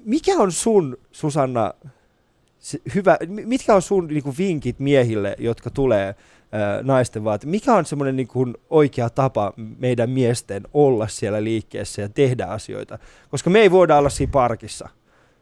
[0.05, 1.74] mikä on sun, Susanna,
[2.66, 6.05] se hyvä, mi- mitkä on sun niin kuin vinkit miehille, jotka tulee
[6.51, 7.47] ää, naisten vaate?
[7.47, 12.99] Mikä on semmoinen niin kuin oikea tapa meidän miesten olla siellä liikkeessä ja tehdä asioita?
[13.32, 14.89] Koska me ei voida olla siinä parkissa.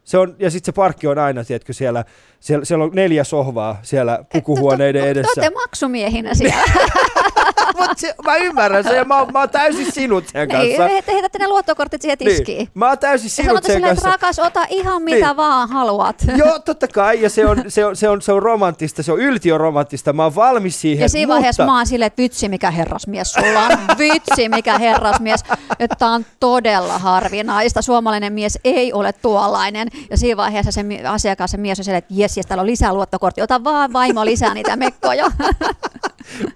[0.04, 2.04] Se on, ja sitten se parkki on aina, tiedätkö, siellä,
[2.40, 5.40] siellä, siellä on neljä sohvaa siellä pukuhuoneiden Te edessä.
[5.40, 6.62] olette maksumiehinä siellä.
[7.74, 11.02] Mut se, mä ymmärrän sen ja mä, mä oon täysin sinut sen niin, kanssa.
[11.06, 12.58] te heitätte ne luottokortit siihen tiskiin.
[12.58, 12.68] Niin.
[12.74, 14.26] Mä oon täysin sinut sanotte sen silleen, että kanssa.
[14.26, 15.36] rakas, ota ihan mitä Niin.
[15.36, 16.16] vaan haluat.
[16.36, 19.18] Joo, totta kai, ja se on, se on, se on, se on romanttista, se on
[19.18, 21.34] yltiöromanttista, mä oon valmis siihen, Ja siinä mutta...
[21.34, 25.44] vaiheessa mä oon silleen, että vitsi mikä herrasmies sulla on, vitsi mikä herrasmies,
[25.78, 27.82] että on todella harvinaista.
[27.82, 29.88] Suomalainen mies ei ole tuollainen.
[30.10, 32.94] Ja siinä vaiheessa se asiakas, se mies on silleen, että jes, jes, täällä on lisää
[32.94, 35.26] luottokortti, ota vaan vaimo lisää niitä mekkoja.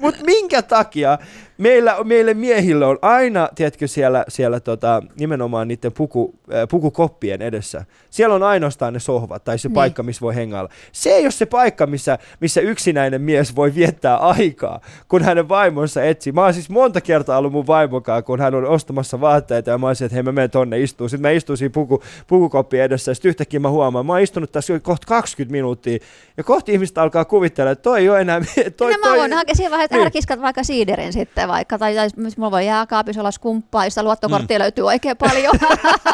[0.01, 1.21] Mutta minkä takia Jahr
[1.59, 7.85] meillä, meille miehille on aina, tiedätkö, siellä, siellä tota, nimenomaan niiden puku, äh, pukukoppien edessä,
[8.11, 9.75] siellä on ainoastaan ne sohvat tai se Niin.
[9.75, 10.71] paikka, missä voi hengailla.
[10.93, 16.05] Se ei ole se paikka, missä, missä yksinäinen mies voi viettää aikaa, kun hänen vaimonsa
[16.05, 16.33] etsii.
[16.33, 19.87] Mä oon siis monta kertaa ollut mun vaimokaan, kun hän on ostamassa vaatteita ja mä
[19.87, 21.11] olisin, että hei mä menen tonne istuun.
[21.11, 24.53] Sitten mä istun siinä puku, pukukoppien edessä ja sitten yhtäkkiä mä huomaan, mä oon istunut
[24.53, 25.99] tässä kohta 20 minuuttia
[26.37, 28.41] ja kohta ihmistä alkaa kuvitella, että toi ei ole enää...
[28.55, 30.07] Toi, Toi, mä voin hakea siinä vaiheessa, Niin.
[30.19, 34.59] että älä vaikka siiderin sitten vaikka, tai, tai mulla voi jääkaapissa olla skumppaa, josta luottokorttia
[34.59, 34.63] mm.
[34.63, 35.55] löytyy oikein paljon.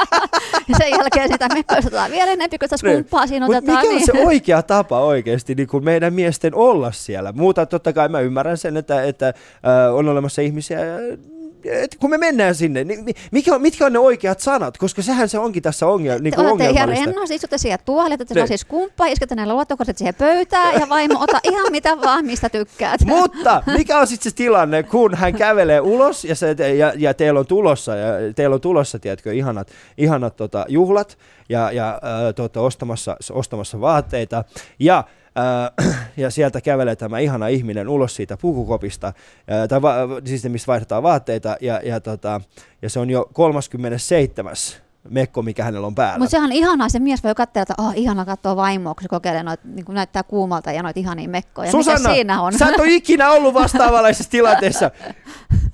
[0.69, 3.79] ja sen jälkeen sitä mekkoa otetaan vielä enemmän, kun sitä skumppaa siinä Mut otetaan.
[3.79, 4.07] mikä on niin.
[4.07, 7.33] se oikea tapa oikeasti niin kuin meidän miesten olla siellä?
[7.33, 10.79] Muuta totta kai mä ymmärrän sen, että, että äh, on olemassa ihmisiä,
[11.65, 14.79] että kun me mennään sinne, niin mi- mikä on, mitkä on ne oikeat sanat?
[14.79, 18.35] Koska sehän se onkin tässä ongelma, niin kuin olette ihan rennosti, istutte siihen tuolille, että
[18.35, 18.49] Niin.
[18.49, 23.01] siis skumppaa, iskette ne luottokortit siihen pöytään ja vaimo ota ihan mitä vaan, mistä tykkäät.
[23.15, 27.41] Mutta mikä on sitten se tilanne, kun hän kävelee ulos ja, se, ja, ja teillä
[27.41, 32.61] on tulossa, ja teillä on tulossa, tiedätkö, ihanat, ihanat tota, juhlat ja, ja äh, olette
[32.61, 34.45] ostamassa, ostamassa vaatteita
[34.79, 35.05] ja
[36.17, 39.13] ja sieltä kävelee tämä ihana ihminen ulos siitä pukukopista,
[39.69, 42.41] tai va- siis mistä vaihdetaan vaatteita, ja, ja, tota,
[42.83, 44.55] ja se on jo 37.
[45.11, 46.19] mekko, mikä hänellä on päällä.
[46.19, 49.09] Mutta sehän on ihanaa, se mies voi katsella, että oh, ihana katsoa vaimoa, kun se
[49.09, 51.71] kokeilee noit, niin kuin näyttää kuumalta ja noita ihania mekkoja.
[51.71, 52.53] Susanna, Mikä siinä on?
[52.59, 54.91] sä et ole ikinä ollut vastaavanlaisessa tilanteessa.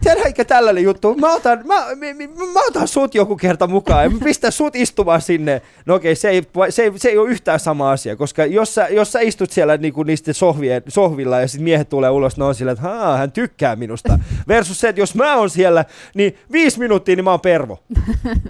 [0.03, 1.15] Tiedätkö tällainen juttu?
[1.15, 5.21] Mä otan, mä, mä, mä otan sut joku kerta mukaan ja mä pistän sut istumaan
[5.21, 5.63] sinne.
[5.87, 8.89] No okei, se ei, se ei, se ei ole yhtään sama asia, koska jos sä,
[8.91, 12.55] jos sä istut siellä niinku niisten sohvien, sohvilla ja sitten miehet tulee ulos, ne on
[12.55, 14.19] sillä, että Haa, hän tykkää minusta.
[14.49, 15.85] Versus se, että jos mä oon siellä,
[16.15, 17.83] niin viisi minuuttia, niin mä oon pervo.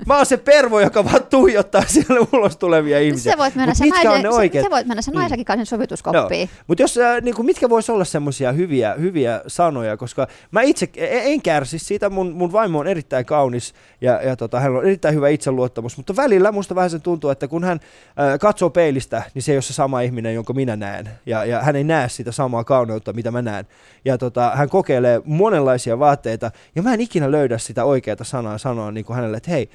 [0.07, 3.33] Mä oon se pervo, joka vaan tuijottaa siellä ulos tulevia ihmisiä.
[3.33, 4.71] Se voit mennä Mut se, mitkä on naisen, ne oikeat?
[4.71, 5.19] voit mennä se Mm.
[5.19, 6.49] naisenkin kanssa sovituskoppiin.
[6.67, 11.33] Mutta jos, äh, niinku, mitkä vois olla semmoisia hyviä, hyviä sanoja, koska mä itse e-
[11.41, 15.15] en kärsi siitä, mun, mun vaimo on erittäin kaunis ja, ja tota, hänellä on erittäin
[15.15, 17.81] hyvä itseluottamus, mutta välillä musta vähän sen tuntuu, että kun hän
[18.21, 21.63] äh, katsoo peilistä, niin se ei ole se sama ihminen, jonka minä näen ja, ja
[21.63, 23.67] hän ei näe sitä samaa kauneutta, mitä mä näen.
[24.05, 28.91] Ja tota, hän kokeilee monenlaisia vaatteita ja mä en ikinä löydä sitä oikeaa sanaa sanoa
[28.91, 29.71] niin kuin hänelle, että hei,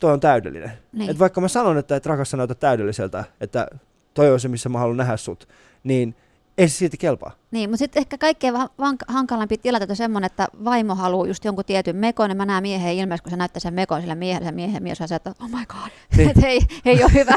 [0.00, 0.72] toi on täydellinen.
[0.92, 1.10] Niin.
[1.10, 3.66] Et vaikka mä sanon, että et rakas sä näytät täydelliseltä, että
[4.14, 5.48] toi on se, missä mä haluan nähdä sut,
[5.84, 6.16] niin
[6.58, 7.32] ei se silti kelpaa.
[7.50, 11.44] Niin, mutta sitten ehkä kaikkein va- vank- hankalampi tilanne on semmoinen, että vaimo haluaa just
[11.44, 14.46] jonkun tietyn mekon, ja mä näen miehen ilmeisesti, kun se näyttää sen mekon sille miehelle,
[14.46, 16.30] se miehen mies on se, että oh my god, niin.
[16.30, 17.34] että ei, ei ole hyvä.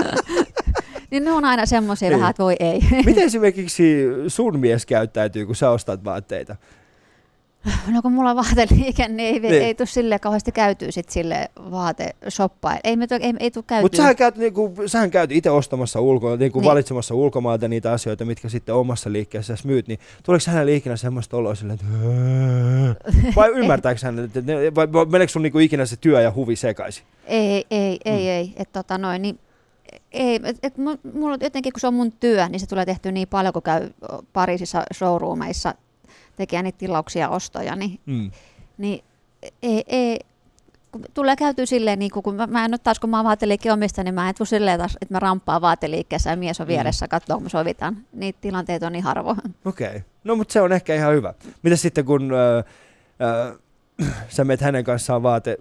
[1.10, 2.18] niin ne on aina semmoisia Niin.
[2.18, 2.80] vähän, että voi ei.
[3.06, 6.56] Miten esimerkiksi sun mies käyttäytyy, kun sä ostat vaatteita?
[7.92, 9.62] No kun mulla on vaateliike, niin ei, Niin.
[9.62, 12.78] ei tule sille kauheasti käytyä sit sille vaateshoppaan.
[12.84, 13.82] Ei, me ei, ei tule käytyä.
[13.82, 16.68] Mutta sähän käyt, niinku, sähän käyt itse ostamassa ulkoa, niinku Niin.
[16.68, 21.54] valitsemassa ulkomailta niitä asioita, mitkä sitten omassa liikkeessä myyt, niin tuleeko hänelle ikinä semmoista oloa
[21.54, 21.86] silleen, että
[23.36, 24.40] vai ymmärtääkö hän, että
[24.74, 27.04] vai meneekö sun niinku ikinä se työ ja huvi sekaisin?
[27.26, 28.28] Ei, ei, ei, Mm.
[28.28, 28.52] ei.
[28.56, 29.38] Et, tota, noin, niin,
[30.12, 33.12] ei, et, et, mu- mulla jotenkin, kun se on mun työ, niin se tulee tehty
[33.12, 33.90] niin paljon, kun käy
[34.32, 35.74] Pariisissa showroomeissa
[36.40, 38.30] tekee niitä tilauksia ja ostoja, niin, Mm.
[38.78, 39.04] niin
[39.62, 40.18] ei, ei,
[40.92, 43.72] kun tulee käytyä silleen, niin kun mä, mä en nyt taas, kun mä oon vaateliikkeen
[43.72, 46.68] omista, niin mä en tule silleen taas, että mä ramppaan vaateliikkeessä ja mies on Mm.
[46.68, 47.96] vieressä, katsoo, kun me sovitaan.
[48.12, 49.38] Niitä tilanteita on niin harvoin.
[49.64, 50.00] Okei, okay.
[50.24, 51.34] no mutta se on ehkä ihan hyvä.
[51.62, 52.64] Mitä sitten kun äh,
[54.08, 55.56] äh, sä meet hänen kanssaan vaate,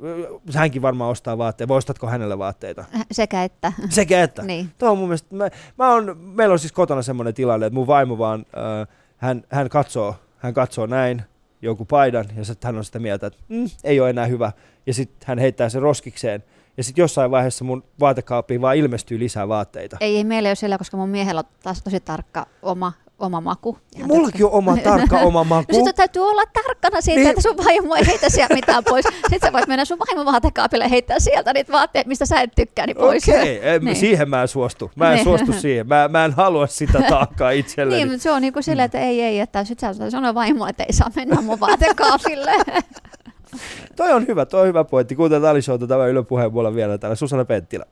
[0.55, 2.85] hänkin varmaan ostaa vaatteita, vai ostatko hänelle vaatteita?
[3.11, 3.73] Sekä että.
[3.89, 4.43] Sekä että.
[4.43, 4.71] niin.
[4.77, 7.87] Tuo on mun mielestä, mä, mä on, meillä on siis kotona semmoinen tilanne, että mun
[7.87, 11.21] vaimo vaan, äh, hän, hän, katsoo, hän katsoo näin
[11.61, 14.51] jonkun paidan ja sitten hän on sitä mieltä, että mm, ei ole enää hyvä.
[14.85, 16.43] Ja sitten hän heittää sen roskikseen.
[16.77, 19.97] Ja sitten jossain vaiheessa mun vaatekaappiin vaan ilmestyy lisää vaatteita.
[19.99, 23.77] Ei, ei meillä ole siellä, koska mun miehellä on taas tosi tarkka oma oma maku.
[23.97, 25.73] Ja Mullakin on oma tarkka oma maku.
[25.75, 27.29] Sitten täytyy olla tarkkana siitä, Niin.
[27.29, 29.05] että sun vaimo ei heitä sieltä mitään pois.
[29.05, 32.51] Sitten sä voit mennä sun vaimon vaatekaapille ja heittää sieltä niitä vaatteet, mistä sä et
[32.55, 33.29] tykkää, niin pois.
[33.29, 33.79] Okei, okay.
[33.79, 33.95] Niin.
[33.95, 34.91] siihen mä en suostu.
[34.95, 35.23] Mä en Niin.
[35.23, 35.87] suostu siihen.
[35.87, 37.97] Mä, mä en halua sitä taakkaa itselleni.
[37.97, 40.83] Niin, mutta se on niinku silleen, että ei, ei, että sit sä sanoo vaimolle, että
[40.83, 42.51] ei saa mennä mun vaatekaapille.
[43.95, 45.15] Toi on hyvä, toi on hyvä pointti.
[45.15, 47.85] Kuuntelut Ali Showta tämä Yle Puheen puolella vielä täällä Susanna Penttilä.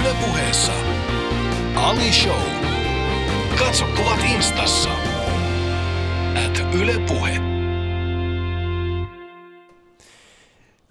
[0.00, 0.72] Yle Puheessa.
[1.76, 2.34] Ali Show.
[3.58, 4.11] Katso kuvat
[4.42, 4.90] instassa.
[6.46, 7.30] At Yle Puhe.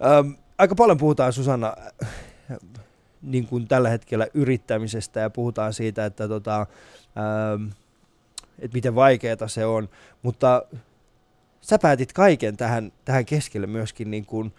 [0.06, 1.76] Ähm, aika paljon puhutaan Susanna
[3.22, 7.68] niin kuin tällä hetkellä yrittämisestä ja puhutaan siitä, että, tota, ähm,
[8.58, 9.88] että miten vaikeaa se on,
[10.22, 10.62] mutta
[11.60, 14.52] sä päätit kaiken tähän, tähän keskelle myöskin, niin kuin,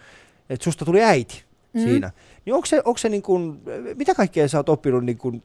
[0.49, 1.79] että susta tuli äiti Mm.
[1.79, 1.85] mm.
[1.85, 2.11] siinä.
[2.45, 3.61] Niin onko se, onko se niin kuin,
[3.95, 5.43] mitä kaikkea sä oot oppinut, niin kuin,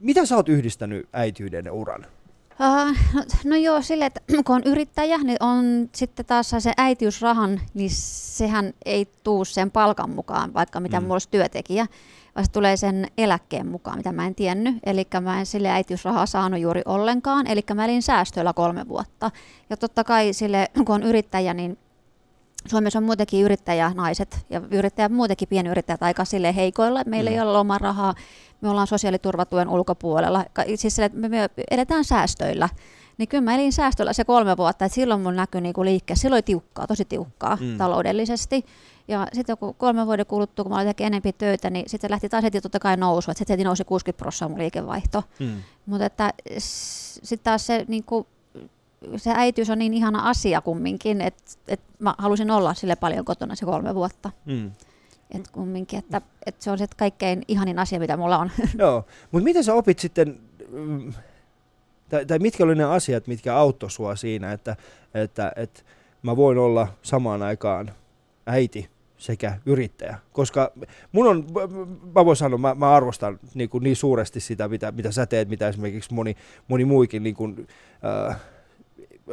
[0.00, 2.06] mitä sä oot yhdistänyt äityyden ja uran?
[2.60, 7.60] Uh, no, no joo, sille, että kun on yrittäjä, niin on sitten taas se äitiysrahan,
[7.74, 11.04] niin sehän ei tuu sen palkan mukaan, vaikka mitä Mm.
[11.04, 11.86] mulla olisi työntekijä,
[12.34, 14.74] vaan se tulee sen eläkkeen mukaan, mitä mä en tiennyt.
[14.86, 19.30] Eli mä en sille äitiysrahaa saanut juuri ollenkaan, eli mä elin säästöillä kolme vuotta.
[19.70, 21.78] Ja totta kai sille, kun on yrittäjä, niin
[22.66, 27.02] Suomessa on muutenkin yrittäjänaiset ja yrittäjät, muutenkin pienyrittäjät aika sille heikoilla.
[27.06, 27.34] Meillä Mm.
[27.34, 28.14] ei ole lomarahaa,
[28.60, 30.44] me ollaan sosiaaliturvatuen ulkopuolella.
[30.74, 32.68] Siis sille, me, me eletään säästöillä.
[33.18, 36.22] Niin kyllä mä elin säästöllä se kolme vuotta, että silloin mun näkyi niinku liikkeessä.
[36.22, 37.78] Silloin oli tiukkaa, tosi tiukkaa Mm.
[37.78, 38.64] taloudellisesti.
[39.08, 42.28] Ja sitten joku kolme vuoden kuluttua, kun mä olin tekemään enemmän töitä, niin sitten lähti
[42.28, 43.30] taas heti totta kai nousu.
[43.30, 45.22] Että sitten heti nousi 60 prosenttia mun liikevaihto.
[45.38, 45.62] Mm.
[45.86, 46.32] Mutta että
[47.22, 48.26] sitten taas se, niinku,
[49.16, 53.54] se äitiys on niin ihana asia kumminkin, että et mä halusin olla sille paljon kotona
[53.54, 54.30] se kolme vuotta.
[54.44, 54.70] Mm.
[55.30, 58.50] Et kumminkin, että, että se on se kaikkein ihanin asia, mitä mulla on.
[58.78, 60.40] Joo, mutta miten sä opit sitten,
[62.08, 64.76] tai, tai mitkä oli ne asiat, mitkä auttoi sua siinä, että,
[65.14, 65.82] että, että
[66.22, 67.90] mä voin olla samaan aikaan
[68.46, 70.18] äiti sekä yrittäjä?
[70.32, 70.72] Koska
[71.12, 71.46] mun on,
[72.14, 75.48] mä voin sanoa, mä, mä arvostan niin, kuin niin suuresti sitä, mitä, mitä sä teet,
[75.48, 76.36] mitä esimerkiksi moni,
[76.68, 77.66] moni muikin niin kuin,
[78.30, 78.36] äh,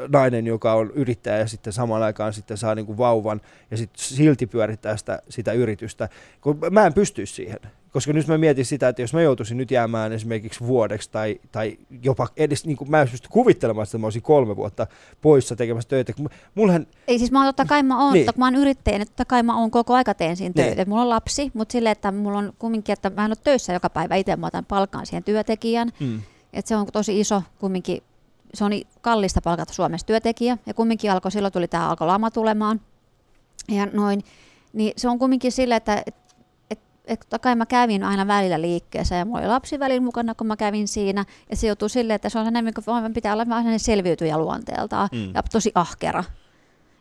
[0.07, 4.03] nainen, joka on yrittäjä ja sitten samaan aikaan sitten saa niin kuin vauvan ja sitten
[4.03, 6.09] silti pyörittää sitä, sitä yritystä.
[6.41, 7.59] Kun mä en pysty siihen.
[7.91, 11.77] Koska nyt mä mietin sitä, että jos mä joutuisin nyt jäämään esimerkiksi vuodeksi tai, tai
[12.03, 14.87] jopa edes, niin kuin mä en pysty kuvittelemaan, että mä olisin kolme vuotta
[15.21, 16.13] poissa tekemässä töitä.
[16.13, 18.25] Kun Mullahan, Ei siis mä oon totta kai mä oon, Niin.
[18.25, 18.33] niin.
[18.37, 20.65] mä oon yrittäjä, niin totta kai mä oon koko aika teen siinä Niin.
[20.65, 20.89] töitä.
[20.89, 23.89] Mulla on lapsi, mutta silleen, että mulla on kumminkin, että mä en ole töissä joka
[23.89, 25.89] päivä itse, mä otan palkkaan siihen työntekijän.
[25.99, 26.21] mm,
[26.53, 28.03] Et se on tosi iso kumminkin,
[28.53, 28.71] se on
[29.01, 30.57] kallista palkata Suomessa työntekijä.
[30.65, 32.81] Ja kumminkin alkoi, silloin tuli tämä alkoi lama tulemaan.
[33.69, 34.23] Ja noin,
[34.73, 36.15] niin se on kumminkin sille, että et,
[36.69, 40.47] et, et, kai mä kävin aina välillä liikkeessä ja mulla oli lapsi välillä mukana, kun
[40.47, 41.25] mä kävin siinä.
[41.49, 45.17] Ja se joutuu silleen, että se on enemmän kuin pitää olla sellainen selviytyjä luonteeltaan Mm.
[45.17, 45.31] mm.
[45.33, 46.23] ja tosi ahkera.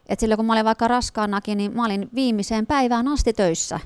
[0.09, 3.81] Et silloin kun mä olin vaikka raskaanakin, niin mä olin viimeiseen päivään asti töissä.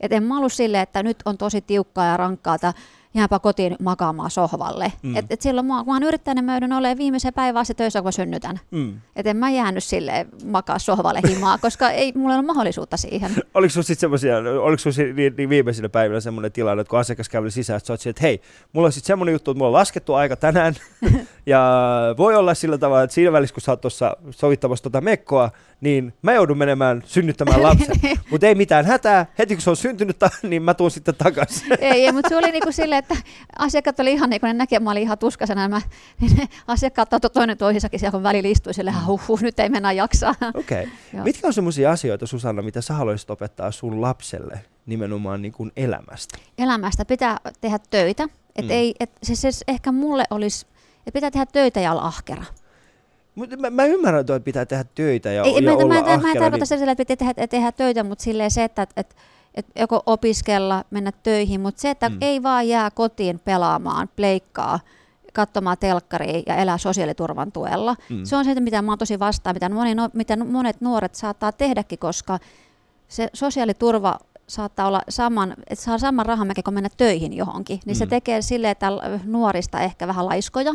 [0.00, 2.74] Et en mä ollut silleen, että nyt on tosi tiukkaa ja rankkaa, että
[3.14, 4.92] jääpä kotiin makaamaan sohvalle.
[5.02, 5.16] Mm.
[5.16, 7.98] Et, et silloin mä, mä oon yrittänyt, niin mä joudun olemaan viimeiseen päivään asti töissä,
[8.00, 8.60] kun mä synnytän.
[8.70, 9.00] mm.
[9.16, 13.30] Et en mä jäänyt sille makaa sohvalle himaa, koska ei mulla ole mahdollisuutta siihen.
[13.54, 17.28] Oliko sinulla sitten semmoisia, oliko sinulla niin, niin viimeisinä päivinä semmoinen tilanne, että kun asiakas
[17.28, 18.40] käveli sisään, että sä oot että hei,
[18.72, 20.74] mulla on sitten semmoinen juttu, että mulla on laskettu aika tänään,
[21.46, 21.62] ja
[22.16, 25.50] voi olla sillä tavalla, että siinä välissä, kun sä oot tuossa sovittamassa tota mekkoa,
[25.80, 27.96] niin mä joudun menemään synnyttämään lapsen.
[28.30, 31.72] Mutta ei mitään hätää, heti kun se on syntynyt, niin mä tuun sitten takaisin.
[31.80, 33.16] ei, ei mutta se oli niinku silleen, että
[33.58, 35.80] asiakkaat oli ihan niin kuin ne näkee, mä olin ihan tuskasena, mä,
[36.20, 39.92] niin ne asiakkaat ottoi toinen toisensakin siellä, kun väliin istui silleen, huh, nyt ei mennä
[39.92, 40.34] jaksaa.
[40.54, 40.88] Okei.
[41.12, 41.24] Okay.
[41.24, 46.38] Mitkä on semmoisia asioita, Susanna, mitä sä haluaisit opettaa sun lapselle nimenomaan niin kuin elämästä?
[46.58, 48.28] elämästä pitää tehdä töitä.
[48.56, 48.70] Et Mm.
[48.70, 50.66] ei, et, siis, siis ehkä mulle olisi,
[50.98, 52.44] että pitää tehdä töitä ja olla ahkera.
[53.34, 56.02] Mut mä, mä ymmärrän, että pitää tehdä töitä ja, ei, ja mä, olla mä, mä,
[56.02, 56.78] mä en ahkera, tarkoita niin...
[56.78, 59.16] sillä, että pitää tehdä, tehdä töitä, mutta silleen se, että et,
[59.54, 62.16] et, et joko opiskella, mennä töihin, mutta se, että Mm.
[62.20, 64.80] ei vaan jää kotiin pelaamaan, pleikkaa,
[65.32, 67.96] katsomaan telkkaria ja elää sosiaaliturvan tuella.
[68.10, 68.24] Mm.
[68.24, 71.52] Se on se, mitä mä oon tosi vastaan, mitä, moni, no, mitä monet nuoret saattaa
[71.52, 72.38] tehdäkin, koska
[73.08, 77.98] se sosiaaliturva saattaa olla saman, että saa saman rahamäkin kuin mennä töihin johonkin, niin mm.
[77.98, 78.88] se tekee sille, että
[79.24, 80.74] nuorista ehkä vähän laiskoja.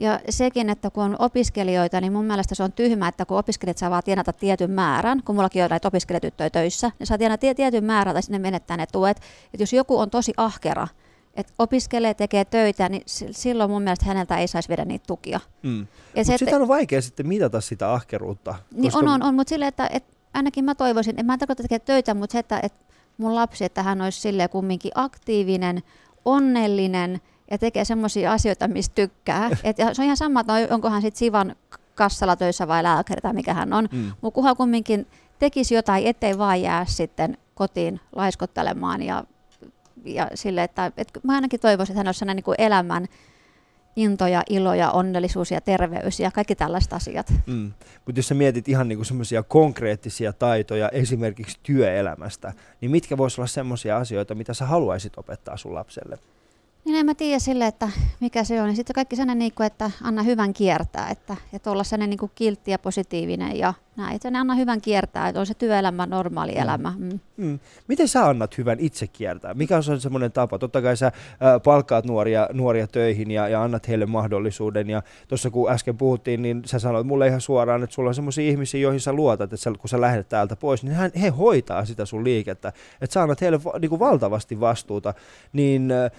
[0.00, 3.78] Ja sekin, että kun on opiskelijoita, niin mun mielestä se on tyhmä, että kun opiskelijat
[3.78, 7.54] saa vaan tienata tietyn määrän, kun mullakin on näitä opiskelijatyttöjä töissä, niin saa tienata tie-
[7.54, 9.16] tietyn määrän tai sinne menettää ne tuet.
[9.54, 10.88] Että jos joku on tosi ahkera,
[11.34, 15.40] että opiskelee, tekee töitä, niin silloin mun mielestä häneltä ei saisi viedä niitä tukia.
[15.62, 15.78] Mm.
[15.80, 15.86] Ja
[16.16, 18.54] Mutta se, sitä on vaikea sitten mitata sitä ahkeruutta.
[18.74, 21.62] niin on, on, on, mutta silleen, että, että ainakin mä toivoisin, en mä en tarkoita
[21.62, 22.84] tekee töitä, mutta se, että, että
[23.18, 25.82] mun lapsi, että hän olisi silleen kumminkin aktiivinen,
[26.24, 27.20] onnellinen,
[27.50, 29.50] ja tekee semmoisia asioita, mistä tykkää.
[29.64, 31.56] Et se on ihan sama, että onkohan sitten Sivan
[31.94, 33.88] kassalla töissä vai lääkäri tai mikä hän on.
[33.92, 34.12] Mm.
[34.20, 35.06] Mutta kunhan kumminkin
[35.38, 39.24] tekisi jotain, ettei vaan jää sitten kotiin laiskottelemaan ja,
[40.04, 43.06] ja sille, että, että mä ainakin toivoisin, että hän olisi sellainen niin elämän
[43.96, 47.32] into ja ilo ja onnellisuus ja terveys ja kaikki tällaiset asiat.
[47.46, 47.72] Mm.
[48.06, 53.48] Mutta jos sä mietit ihan niinku semmoisia konkreettisia taitoja esimerkiksi työelämästä, niin mitkä voisi olla
[53.48, 56.18] semmoisia asioita, mitä sä haluaisit opettaa sun lapselle?
[56.84, 57.88] Niin en mä tiedä sille, että
[58.20, 58.68] mikä se on.
[58.68, 62.18] Ja sitten kaikki sellainen, niin kuin, että anna hyvän kiertää, että, että olla sellainen niin
[62.18, 64.16] kuin kiltti ja positiivinen ja näin.
[64.16, 66.62] Että anna hyvän kiertää, että on se työelämä normaali mm.
[66.62, 66.94] elämä.
[66.98, 67.20] Mm.
[67.36, 67.58] Mm.
[67.88, 69.54] Miten sä annat hyvän itse kiertää?
[69.54, 70.58] Mikä on semmoinen tapa?
[70.58, 71.12] Totta kai sä äh,
[71.64, 74.90] palkkaat nuoria, nuoria töihin ja, ja annat heille mahdollisuuden.
[74.90, 78.50] Ja tuossa kun äsken puhuttiin, niin sä sanoit mulle ihan suoraan, että sulla on semmoisia
[78.50, 81.84] ihmisiä, joihin sä luotat, että sä, kun sä lähdet täältä pois, niin hän, he hoitaa
[81.84, 82.72] sitä sun liikettä.
[83.00, 85.14] Että sä annat heille niin kuin valtavasti vastuuta.
[85.52, 86.10] Niin äh,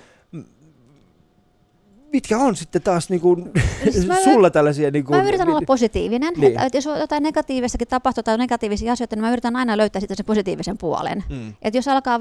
[2.11, 3.51] mitkä on sitten taas niin kuin,
[3.91, 4.91] siis sulla tällaisia...
[4.91, 6.33] Niin kuin, mä yritän olla positiivinen.
[6.37, 6.51] Niin.
[6.51, 10.17] Että, että jos jotain negatiivistakin tapahtuu tai negatiivisia asioita, niin mä yritän aina löytää sitten
[10.17, 11.23] sen positiivisen puolen.
[11.29, 11.53] Mm.
[11.61, 12.19] Että jos alkaa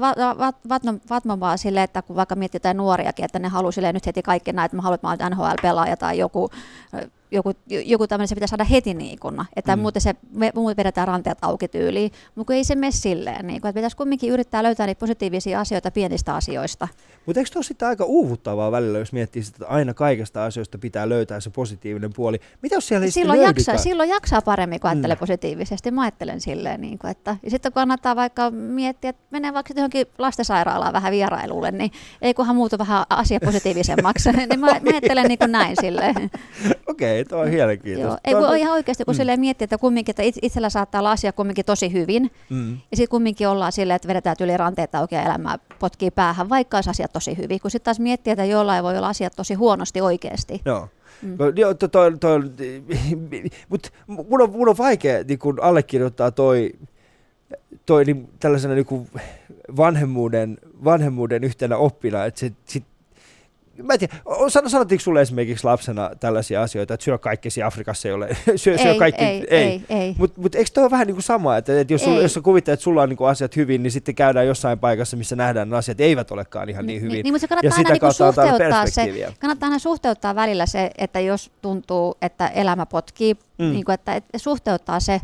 [0.69, 4.21] vatmomaan va, va, silleen, että kun vaikka miettii jotain nuoriakin, että ne haluaa nyt heti
[4.21, 6.49] kaikki näin, että mä haluan, että mä olen NHL-pelaaja tai joku
[7.31, 9.19] joku, joku tämmöinen, se pitää saada heti niin
[9.55, 9.81] että mm.
[9.81, 13.69] muuten, se, me, muuten vedetään ranteet auki tyyliin, mutta ei se mene silleen, niin kun,
[13.69, 16.87] että pitäisi kumminkin yrittää löytää niitä positiivisia asioita pienistä asioista.
[17.25, 21.09] Mutta eikö tuossa sitten aika uuvuttavaa välillä, jos miettii sitä, että aina kaikesta asioista pitää
[21.09, 22.39] löytää se positiivinen puoli.
[22.61, 25.19] Mitä jos siellä silloin jaksaa, silloin jaksaa paremmin, kun ajattelee mm.
[25.19, 25.91] positiivisesti.
[25.91, 29.73] Mä ajattelen silleen, niin kuin, että ja sitten kun kannattaa vaikka miettiä, että menee vaikka
[29.75, 34.31] johonkin lastensairaalaan vähän vierailulle, niin ei kunhan muutu vähän asia positiivisemmaksi.
[34.49, 36.15] niin mä, mä ajattelen niin kuin näin silleen.
[36.87, 38.29] Okei, okay, tuo on mielenkiintoista.
[38.31, 38.41] Joo.
[38.41, 39.17] Ei voi ihan oikeasti, kun mm.
[39.17, 42.71] silleen miettii, että kumminkin, että itsellä saattaa olla asia kumminkin tosi hyvin, mm.
[42.71, 46.89] ja sitten kumminkin ollaan silleen, että vedetään yli ranteita oikein elämää potkii päähän, vaikka olisi
[46.89, 50.61] asiat tosi hyvin, kun sitten taas miettii, että jollain voi olla asiat tosi huonosti oikeasti.
[50.65, 50.87] Joo.
[51.21, 51.37] Mm.
[51.55, 52.27] Joo, to, to, to,
[53.69, 56.71] mutta mun on, mun on vaikea niin kun allekirjoittaa toi,
[57.85, 59.09] toi niin, tällaisena niin
[59.77, 62.83] vanhemmuuden, vanhemmuuden yhtenä oppina, että se, sit
[63.83, 64.13] Mä en tiedä,
[64.67, 68.95] sanottiinko sulle esimerkiksi lapsena tällaisia asioita, että syö kaikki Afrikassa ei ole, syö, ei, syö
[68.95, 69.81] kaikki, ei, ei, ei.
[69.89, 70.15] ei.
[70.17, 72.41] Mutta mut eikö toi ole vähän niin kuin sama, että, että jos, sulla, jos sä
[72.41, 75.67] kuvittelet, että sulla on niin kuin asiat hyvin, niin sitten käydään jossain paikassa, missä nähdään
[75.67, 77.13] että asiat eivät olekaan ihan niin hyvin.
[77.13, 81.19] Niin, niin mutta se kannattaa aina niin suhteuttaa se, kannattaa aina suhteuttaa välillä se, että
[81.19, 83.71] jos tuntuu, että elämä potkii, mm.
[83.71, 85.21] niin kuin, että, että suhteuttaa se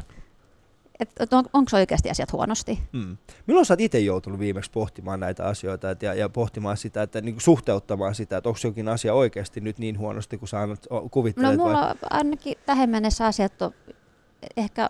[1.00, 2.80] että on, onko oikeasti asiat huonosti.
[2.92, 3.18] Mm.
[3.48, 7.22] Milloin sä oot itse joutunut viimeksi pohtimaan näitä asioita et, ja, ja pohtimaan sitä, että
[7.22, 11.58] niin suhteuttamaan sitä, että onko jokin asia oikeasti nyt niin huonosti kuin sä annat kuvittelet?
[11.58, 11.96] No mulla vai?
[12.10, 13.72] ainakin tähän mennessä asiat on
[14.58, 14.90] ehkä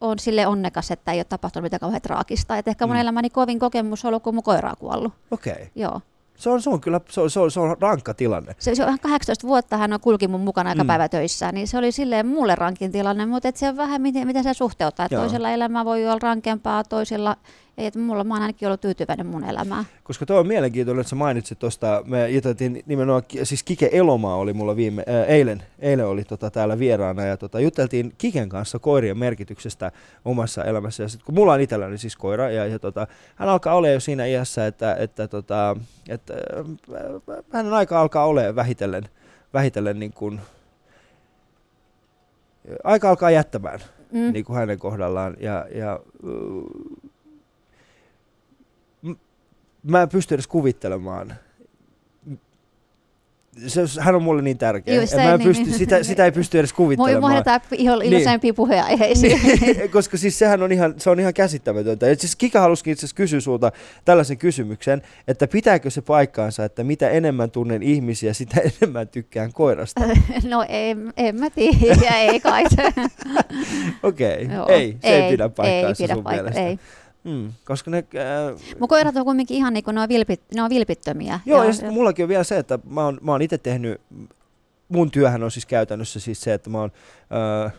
[0.00, 2.56] on sille onnekas, että ei ole tapahtunut mitään kauhean traagista.
[2.56, 3.00] Et ehkä mun mm.
[3.00, 5.12] elämäni kovin kokemus on ollut, kun mun koira on kuollut.
[5.30, 5.52] Okei.
[5.52, 5.66] Okay.
[5.74, 6.00] Joo.
[6.40, 8.54] Se on, se on kyllä se on, se on, se on rankka tilanne.
[8.58, 10.86] Se, se on 18 vuotta hän on kulki mun mukana aika mm.
[10.86, 14.26] päivä töissä, niin se oli silleen mulle rankin tilanne, mutta et se on vähän miten,
[14.26, 15.08] miten se suhteuttaa.
[15.08, 17.36] Toisella elämä voi olla rankempaa, toisella
[17.78, 19.84] ei, että mulla mä oon ainakin ollut tyytyväinen mun elämään.
[20.02, 24.52] Koska tuo on mielenkiintoinen, että sä mainitsit tuosta, me juteltiin nimenomaan, siis Kike Elomaa oli
[24.52, 29.18] mulla viime, ää, eilen, eilen oli tota täällä vieraana ja tota, juteltiin Kiken kanssa koirien
[29.18, 29.92] merkityksestä
[30.24, 31.02] omassa elämässä.
[31.02, 33.06] Ja sit, kun mulla on itselläni siis koira ja, ja tota,
[33.36, 35.76] hän alkaa olla jo siinä iässä, että, että, tota,
[36.08, 39.08] että äh, hänen aika alkaa olemaan vähitellen,
[39.54, 40.40] vähitellen niin kuin,
[42.84, 43.80] aika alkaa jättämään
[44.12, 44.32] mm.
[44.32, 45.36] niin kuin hänen kohdallaan.
[45.40, 46.00] Ja, ja
[49.82, 51.34] mä en pysty edes kuvittelemaan.
[53.66, 55.00] Se, hän on mulle niin tärkeä.
[55.00, 55.78] Just mä en niin, pysty, niin.
[55.78, 57.20] Sitä, sitä ei pysty edes kuvittelemaan.
[57.20, 58.54] Moi vaihdetaan iloisempia niin.
[58.54, 59.40] puheenaiheisiin.
[59.92, 62.10] Koska siis sehän on ihan, se on ihan käsittämätöntä.
[62.10, 63.72] Et siis Kika halusikin itse kysyä sulta
[64.04, 70.00] tällaisen kysymyksen, että pitääkö se paikkaansa, että mitä enemmän tunnen ihmisiä, sitä enemmän tykkään koirasta?
[70.44, 72.64] no en, en mä tiedä, ei kai
[74.02, 74.74] Okei, okay.
[74.74, 76.66] ei, se ei, ei pidä paikkaansa ei pidä sun paikka, mielestä.
[76.66, 76.78] Ei.
[77.24, 77.98] Mm, koska ne...
[77.98, 81.40] Äh, Mun koirat on kuitenkin ihan niin kuin ne on, vilpit, ne on vilpittömiä.
[81.46, 84.00] Joo, ja, ja mullakin on vielä se, että mä oon, mä oon itse tehnyt,
[84.88, 86.92] mun työhän on siis käytännössä siis se, että mä oon
[87.66, 87.72] äh,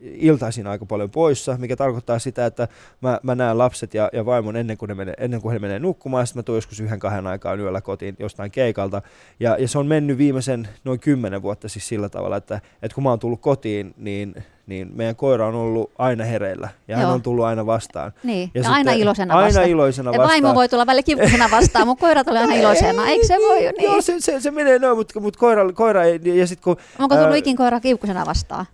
[0.00, 2.68] iltaisin aika paljon poissa, mikä tarkoittaa sitä, että
[3.00, 5.78] mä, mä näen lapset ja, ja vaimon ennen kuin, ne menee, ennen kuin he menee
[5.78, 9.02] nukkumaan, ja sitten mä tuun joskus yhden kahden aikaan yöllä kotiin jostain keikalta.
[9.40, 13.04] Ja, ja se on mennyt viimeisen noin kymmenen vuotta siis sillä tavalla, että, että kun
[13.04, 14.34] mä oon tullut kotiin, niin
[14.68, 17.12] niin meidän koira on ollut aina hereillä ja hän Joo.
[17.14, 18.12] on tullut aina vastaan.
[18.22, 19.68] Niin, Ja ja, aina iloisena aina vastaan.
[19.68, 20.28] iloisena vastaan.
[20.28, 23.06] vaimo voi tulla välillä kiukkusena vastaan, mutta koira tulee aina iloisena.
[23.06, 24.02] Eikö se voi jo Joo, niin?
[24.02, 26.76] se, se, se menee noin, mutta mut koira, koira ei, ja sitten kun...
[26.98, 28.66] Onko tullut ää, ikin koira kiukkusena vastaan?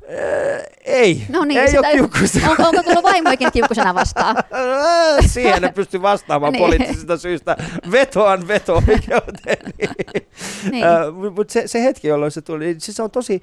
[0.85, 2.39] ei, No niin, ei sitä- ole kiukkuista.
[2.51, 4.37] Onko, onko tullut vaimo ikin kiukkusena vastaan?
[5.33, 6.65] Siihen en pysty vastaamaan Niin.
[6.65, 7.57] poliittisista syistä.
[7.91, 9.73] Vetoan veto-oikeuteen.
[10.71, 10.85] Niin.
[11.37, 13.43] Mutta se, se hetki, jolloin se tuli, niin siis se on tosi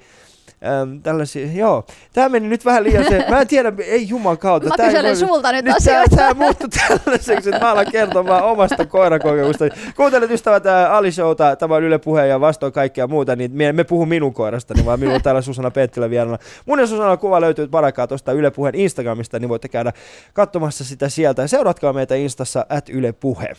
[0.82, 1.86] äm, tällaisia, joo.
[2.12, 4.68] Tämä meni nyt vähän liian se, mä en tiedä, ei juman kautta.
[4.68, 6.16] Mä kyselen sulta nyt nyt asioita.
[6.16, 9.64] Tämä muuttui tällaiseksi, että mä alan kertomaan omasta koirakokemusta.
[9.96, 13.72] Kuuntelet ystävät ää, Ali Showta, tämä on Yle Puhe ja vastoin kaikkea muuta, niin me,
[13.72, 16.38] me puhu minun koirastani, vaan minulla on täällä Susanna Peettilä vieraana.
[16.66, 19.92] Mun ja Susanna kuva löytyy parakaa tuosta Yle Puheen Instagramista, niin voitte käydä
[20.32, 21.42] katsomassa sitä sieltä.
[21.42, 23.52] Ja seuratkaa meitä Instassa at Yle Puhe.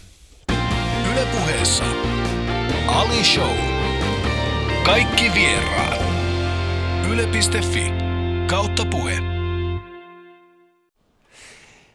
[1.12, 1.84] Yle puheessa
[2.88, 3.58] Ali Show.
[4.86, 6.03] Kaikki vieraat.
[7.14, 7.94] Yle.fi
[8.50, 9.18] kautta puhe.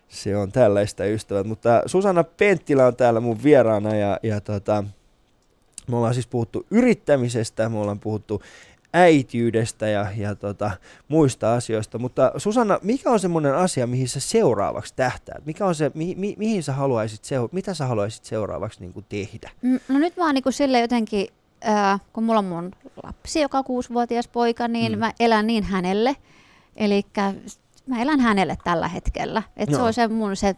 [0.09, 4.85] Se on tällaista ystävät, mutta Susanna Penttilä on täällä mun vieraana ja, ja tota,
[5.89, 8.43] me ollaan siis puhuttu yrittämisestä, me ollaan puhuttu
[8.95, 10.71] äitiydestä ja, ja tota,
[11.09, 15.47] muista asioista, mutta Susanna, mikä on semmoinen asia, mihin sä seuraavaksi tähtäät?
[15.47, 19.07] Mikä on se, mi, mi, mihin sä haluaisit, seur- mitä sä haluaisit seuraavaksi niin kuin
[19.09, 19.51] tehdä?
[19.63, 21.29] Mm, No nyt mä oon niinku sille jotenkin,
[21.61, 24.99] ää, kun mulla on mun lapsi, joka on kuusivuotias poika, niin Mm.
[24.99, 26.17] mä elän niin hänelle.
[26.77, 27.03] Eli
[27.87, 29.43] mä elän hänelle tällä hetkellä.
[29.57, 29.85] Et se, Joo.
[29.87, 30.57] on se, mun, se,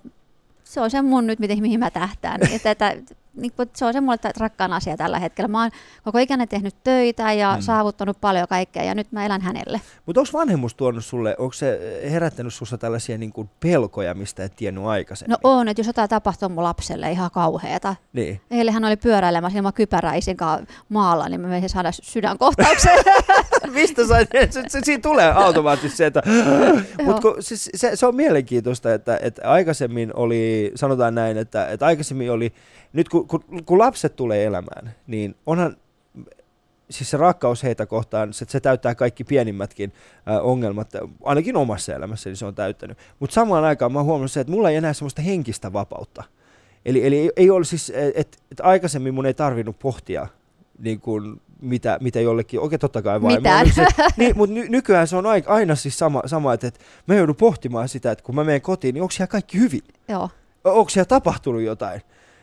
[0.64, 2.40] se on se mun nyt, miten, mihin mä tähtään.
[2.40, 5.49] Niin, että, että, niin, kun se on se mulle rakkaan asia tällä hetkellä.
[5.49, 5.70] Mä oon
[6.05, 7.62] koko ikäinen tehnyt töitä ja Mm.
[7.62, 9.80] saavuttanut paljon kaikkea ja nyt mä elän hänelle.
[10.07, 14.57] Mutta onko vanhemmuus tuonut sulle, onko se herättänyt sussa tällaisia niin kuin pelkoja, mistä et
[14.57, 15.30] tiennyt aikaisemmin?
[15.43, 17.97] No on, että jos jotain tapahtuu mun lapselle, ihan kauheeta.
[18.12, 18.41] Niin.
[18.51, 22.99] Eilen hän oli pyöräilemässä ilman kypärää isin kanssa maalla, niin mä menisin saada sydänkohtauksen.
[23.72, 26.22] Mistä sä, se, se, siinä tulee automaattisesti se, että...
[27.05, 32.30] Mutta siis, se, se on mielenkiintoista, että, että aikaisemmin oli, sanotaan näin, että, että aikaisemmin
[32.32, 32.53] oli,
[32.93, 35.76] nyt kun, kun, kun lapset tulee elämään, niin onhan
[36.91, 39.93] siis se rakkaus heitä kohtaan, se, se täyttää kaikki pienimmätkin
[40.28, 40.93] ä, ongelmat,
[41.24, 42.99] ainakin omassa elämässäni se on täyttänyt.
[43.20, 46.24] Mutta samaan aikaan mä oon huomannut se, että mulla ei enää semmoista henkistä vapautta.
[46.84, 50.26] Eli, eli ei, ei ole siis, että et, aikaisemmin mun ei tarvinnut pohtia
[50.78, 53.43] niin kuin, mitä, mitä jollekin, oikein totta kai vain.
[53.74, 53.86] Se,
[54.16, 57.36] niin, mutta ny, nykyään se on ai- aina siis sama, sama että, että mä joudun
[57.36, 59.82] pohtimaan sitä, että kun mä menen kotiin, niin onko siellä kaikki hyvin?
[60.09, 60.30] Joo.
[60.64, 62.01] onko siellä tapahtunut jotain?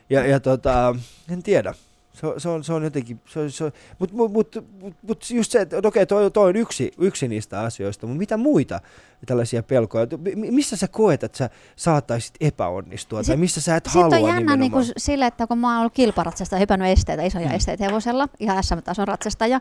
[0.10, 0.96] Ja, ja tota,
[1.32, 1.74] en tiedä.
[2.14, 4.56] Se, on- se, on, se on jotenkin, se, se, on- mut, mut, mut,
[5.02, 8.80] mut, just se, että okei, toi, toi on yksi, yksi niistä asioista, mutta mitä muita
[9.26, 10.08] tällaisia pelkoja?
[10.36, 14.18] Mi- Missä sä koet, että sä saattaisit epäonnistua, tai Sit- missä sä et Sitten halua
[14.18, 17.48] on jännä niin kuin sille, että kun mä oon ollut kilparatsasta ja hypännyt esteitä, isoja
[17.48, 17.54] Mm.
[17.56, 19.60] esteitä hevosella, ihan SM-tason ratsastaja,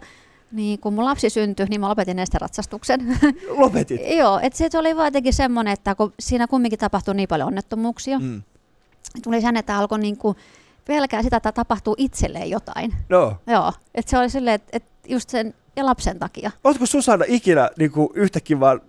[0.53, 3.19] niin kun mun lapsi syntyi, niin mä lopetin esteratsastuksen.
[3.49, 4.01] Lopetit.
[4.19, 8.19] Joo, että se oli vaan jotenkin semmoinen, että kun siinä kumminkin tapahtui niin paljon onnettomuuksia,
[8.19, 8.43] mm.
[9.23, 10.37] Tuli sen, että alkoi niin kuin
[10.87, 12.95] pelkää sitä, että tapahtuu itselleen jotain.
[13.09, 16.51] No, Joo, että se oli silleen, että, että just sen ja lapsen takia.
[16.65, 18.81] ootko Susanna ikinä niin kuin yhtäkkiä vaan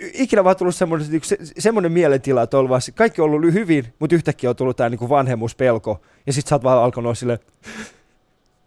[0.00, 3.94] ikinä vaan tullut semmoinen, niin se, semmoinen mielentila, että on vaan, kaikki on ollut hyvin,
[3.98, 6.00] mutta yhtäkkiä on tullut tämä niin vanhemmuuspelko.
[6.26, 7.38] Ja sit sä oot vaan alkanut silleen,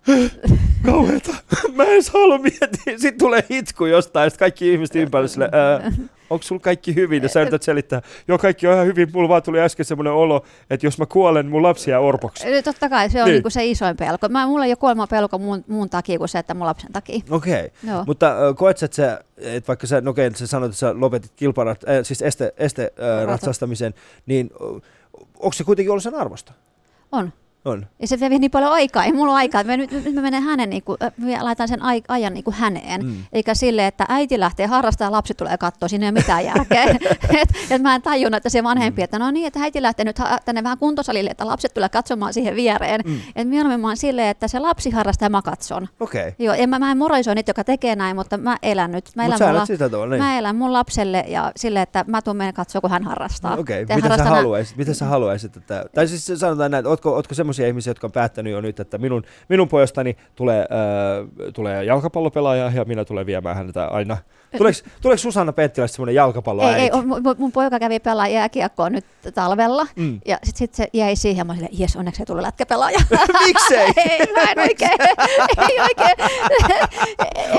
[0.85, 1.33] kauheeta,
[1.75, 2.97] mä en halua miettiä.
[2.97, 5.51] Sitten tulee itku jostain, sitten kaikki ihmiset ympärillä silleen,
[6.33, 7.23] onko sulla kaikki hyvin?
[7.23, 10.45] Ja sä yrität selittää, joo kaikki on ihan hyvin, mulla vaan tuli äsken semmoinen olo,
[10.69, 12.47] että jos mä kuolen, mun lapsi jää orpoksi.
[12.47, 13.33] Ö, Totta kai se on Niin.
[13.33, 13.41] niin.
[13.41, 14.29] kuin se isoin pelko.
[14.29, 17.19] Mä, mulla ei ole kuolema pelko muun, muun takia kuin se, että mun lapsen takia.
[17.29, 17.71] Okei.
[17.83, 18.03] Okay.
[18.05, 21.31] Mutta koet sä, että, sä, että vaikka sä, no okei, sä sanoit, että sä lopetit
[21.35, 23.93] kilparat, äh, siis este, este äh, ratsastamisen,
[24.25, 24.49] niin
[25.39, 26.53] onko se kuitenkin ollut sen arvosta?
[27.11, 27.33] On.
[27.65, 27.85] On.
[27.99, 29.03] Ja se vie niin paljon aikaa.
[29.03, 29.63] Ei mulla ole aikaa.
[29.63, 32.53] Mä nyt, nyt mä menen hänen, niin kuin, mä laitan sen ai, ajan niin kuin
[32.53, 33.05] häneen.
[33.05, 33.15] Mm.
[33.33, 35.89] Eikä sille, että äiti lähtee harrastamaan ja lapsi tulee katsoa.
[35.89, 36.83] Siinä ei ole mitään järkeä.
[37.41, 39.03] et, et mä en tajunnut, että se vanhempi, Mm.
[39.03, 42.55] että no niin, että äiti lähtee nyt tänne vähän kuntosalille, että lapset tulee katsomaan siihen
[42.55, 43.01] viereen.
[43.05, 43.11] Mm.
[43.11, 43.19] Mm.
[43.35, 45.87] Et mieluummin mä oon silleen, että se lapsi harrastaa ja mä katson.
[45.99, 46.21] Okei.
[46.21, 46.33] Okay.
[46.39, 49.09] Joo, en mä, mä en moralisoi niitä, jotka tekee näin, mutta mä elän nyt.
[49.15, 50.23] Mä elän, mulla, sitä tavalla, niin.
[50.23, 53.55] mä elän mun lapselle ja sille, että mä tuun mennä katsoa, kun hän harrastaa.
[53.55, 53.95] No, Okei, okay.
[53.95, 54.13] mitä sä?
[54.77, 55.57] Mitä sä haluaisit?
[55.57, 58.79] Että, tai siis sanotaan näin, että ootko, ootko semmoisia ihmisiä, jotka on päättänyt jo nyt,
[58.79, 64.17] että minun, minun pojastani tulee, äh, tulee jalkapallopelaaja ja minä tulen viemään häntä aina.
[64.57, 66.81] Tuleeko, tuleeko Susanna Pettilästä semmoinen jalkapalloäiti?
[66.81, 69.87] Ei, ei, mun, mun- poika kävi pelaa jääkiekkoa nyt talvella.
[69.95, 70.21] Mm.
[70.25, 72.99] Ja sitten sit se jäi siihen ja mä olin jes, onneksi ei tullut lätkäpelaaja.
[73.45, 73.91] Miksei?
[74.09, 74.91] ei, mä en oikein,
[75.69, 76.29] ei oikein.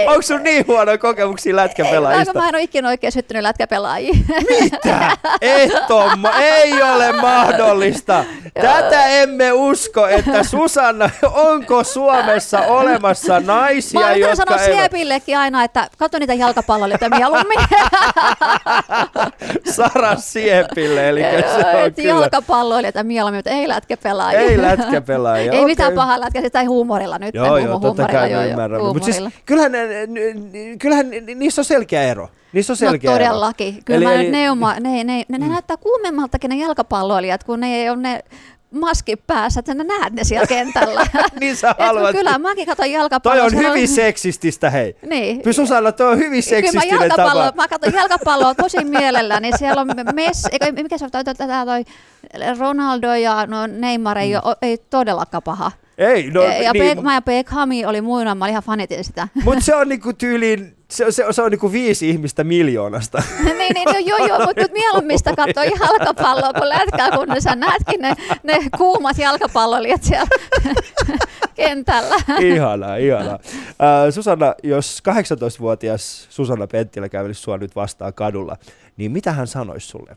[0.09, 2.39] Onko sun niin huonoja kokemuksia lätkäpelaajista?
[2.39, 4.15] mä en ole ikinä oikein syttynyt lätkäpelaajia.
[4.61, 5.17] Mitä?
[5.41, 8.25] Et Tommo, ei ole mahdollista.
[8.55, 9.84] Tätä emme usko.
[9.85, 14.78] Usko, että Susanna, onko Suomessa olemassa naisia, Mä jotka sanoa eivät...
[14.80, 17.59] Siepillekin aina, että katso niitä jalkapalloilijoita mieluummin.
[19.76, 22.09] Sara Siepille, eli se on Et kyllä...
[22.09, 24.41] jalkapalloilijoita mieluummin, mutta ei lätkäpelaajia.
[24.41, 25.45] Ei lätkäpelaajia.
[25.53, 25.64] Ei okei.
[25.64, 27.35] mitään pahaa lätkä, sitä ei huumorilla nyt.
[27.35, 28.82] Joo, joo, totta huumorilla, kai joo, mä joo, ymmärrän.
[28.82, 29.72] Mutta siis kyllähän,
[30.78, 32.28] kyllähän ni- niissä on selkeä ero.
[32.53, 33.24] Niissä on No selkeä ero.
[33.24, 33.85] todellakin.
[33.85, 37.74] Kyllä Eli- mä eli- neuma, ne, ne, ne, ne näyttää kuumemmaltakin ne jalkapalloilijat, kun ne
[37.76, 38.20] ei ole ne
[38.75, 41.07] maski päässä, että sä näet ne siellä kentällä.
[41.41, 42.12] Niin sä Et haluat.
[42.16, 43.45] Kyllä mäkin katson Toi jalkapalloa.
[43.45, 44.97] on siellä hyvin seksististä, hei.
[45.07, 45.55] Niin.
[45.55, 47.62] Susanna, toi on hyvin Kyllä mä seksistinen jalkapalloa, tapa.
[47.62, 51.35] mä katson jalkapalloa tosi mielellä, niin siellä on Messi, eikö, mikä se on, toi, toi,
[51.35, 51.85] toi, toi
[52.59, 55.72] Ronaldo ja no Neymar ei, ole, ei todellakaan paha.
[55.99, 59.29] Ei, no ja niin, mä ja Beckhami oli muina, mä olin ihan fanitin sitä.
[59.45, 63.23] mutta se on niinku tyyliin, se, se, se on niinku viisi ihmistä miljoonasta.
[63.45, 67.55] niin, niin, no, joo, joo, mutta nyt mieluummin sitä katsoo jalkapalloa kuin lätkää, kun sä
[67.55, 70.27] näetkin ne, ne kuumat jalkapallolijat siellä
[71.55, 72.17] kentällä.
[72.41, 73.39] ihanaa, ihanaa.
[73.69, 78.57] Äh, Susanna, jos 18-vuotias Susanna Penttilä kävelisi sua nyt vastaan kadulla,
[78.97, 80.17] niin mitä hän sanoisi sulle?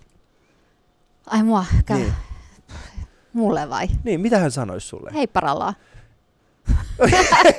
[1.26, 1.98] Ai mua, käy.
[1.98, 2.14] Niin.
[3.38, 3.88] Mulle vai?
[4.04, 5.12] Niin, mitä hän sanoisi sulle?
[5.14, 5.74] Hei parallaa.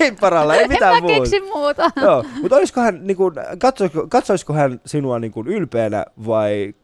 [0.01, 1.21] Ei paralla, ei mitään en mä muuta.
[1.31, 1.91] keksi muuta.
[1.97, 6.75] Joo, mutta olisiko hän, niin kuin, katsoisiko, katsoisiko hän sinua niin kuin ylpeänä vai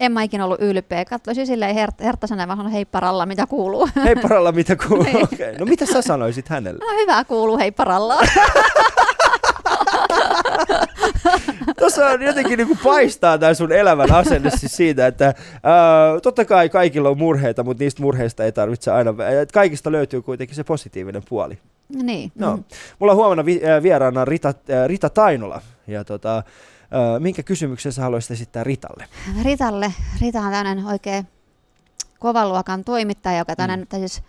[0.00, 1.04] En mä ikinä ollut ylpeä.
[1.04, 3.88] Katsoisin silleen her- herttäisenä vaan hei paralla, mitä kuuluu.
[4.04, 5.04] hei paralla mitä kuuluu?
[5.12, 5.16] Niin.
[5.24, 5.54] Okay.
[5.58, 6.84] No mitä sä sanoisit hänelle?
[6.84, 8.18] No hyvä kuuluu, hei paralla.
[11.78, 16.44] Tuossa on jotenkin niin kuin paistaa tämä sun elämän asenne siis siitä, että ää, totta
[16.44, 19.14] kai kaikilla on murheita, mutta niistä murheista ei tarvitse aina,
[19.52, 21.58] kaikista löytyy kuitenkin se positiivinen puoli.
[21.88, 22.32] niin.
[22.34, 22.56] No.
[22.56, 22.64] mm.
[22.98, 26.34] Mulla on huomenna vi- vieraana Rita, ää, Rita Tainola, ja tota,
[26.90, 29.04] ää, minkä kysymyksen sä haluaisit esittää Ritalle?
[29.44, 31.28] Ritalle, Rita on tämmöinen oikein
[32.18, 33.98] kovan luokan toimittaja, joka tämmöinen, mm.
[33.98, 34.22] siis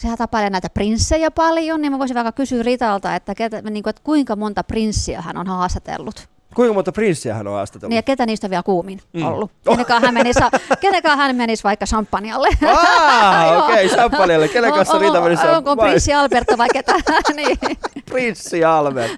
[0.00, 3.90] sehän tapailee näitä prinssejä paljon, niin mä voisin vaikka kysyä Ritalta, että, ketä, niin kuin,
[3.90, 6.28] että kuinka monta prinssiä hän on haastatellut.
[6.54, 7.90] Kuinka monta prinssiä hän on haastatellut?
[7.90, 9.22] Niin ja ketä niistä on vielä kuumin Mm.
[9.24, 9.50] ollut.
[9.64, 10.40] Kenenkaan hän menisi,
[10.80, 12.48] kenenkaan hän menisi vaikka champagnealle.
[12.66, 14.48] Ah, okei, okay, champagneelle.
[14.48, 15.46] Kenen kanssa On- menisi?
[15.46, 16.94] Onko prinssi Alberto vai ketä?
[17.36, 17.58] niin.
[18.06, 19.12] Prinssi Albert.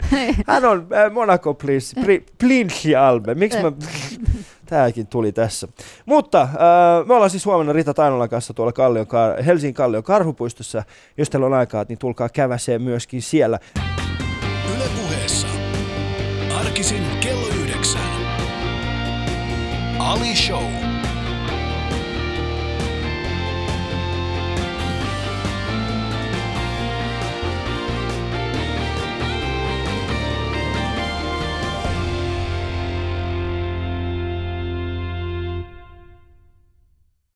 [0.47, 3.39] Hän on äh, Monaco prinssi, pri, prinssi Albert.
[3.39, 3.73] Miksi mä...
[4.67, 5.69] Tämäkin tuli tässä.
[6.07, 6.49] Mutta äh,
[7.07, 9.07] me ollaan siis huomenna Rita Tainolan kanssa tuolla Kallion,
[9.47, 10.83] Helsingin Kallion karhupuistossa.
[11.17, 13.59] Jos teillä on aikaa, niin tulkaa käväsee myöskin siellä.
[14.77, 15.47] Yle puheessa.
[16.59, 18.03] Arkisin kello yhdeksän.
[19.99, 20.82] Ali Show.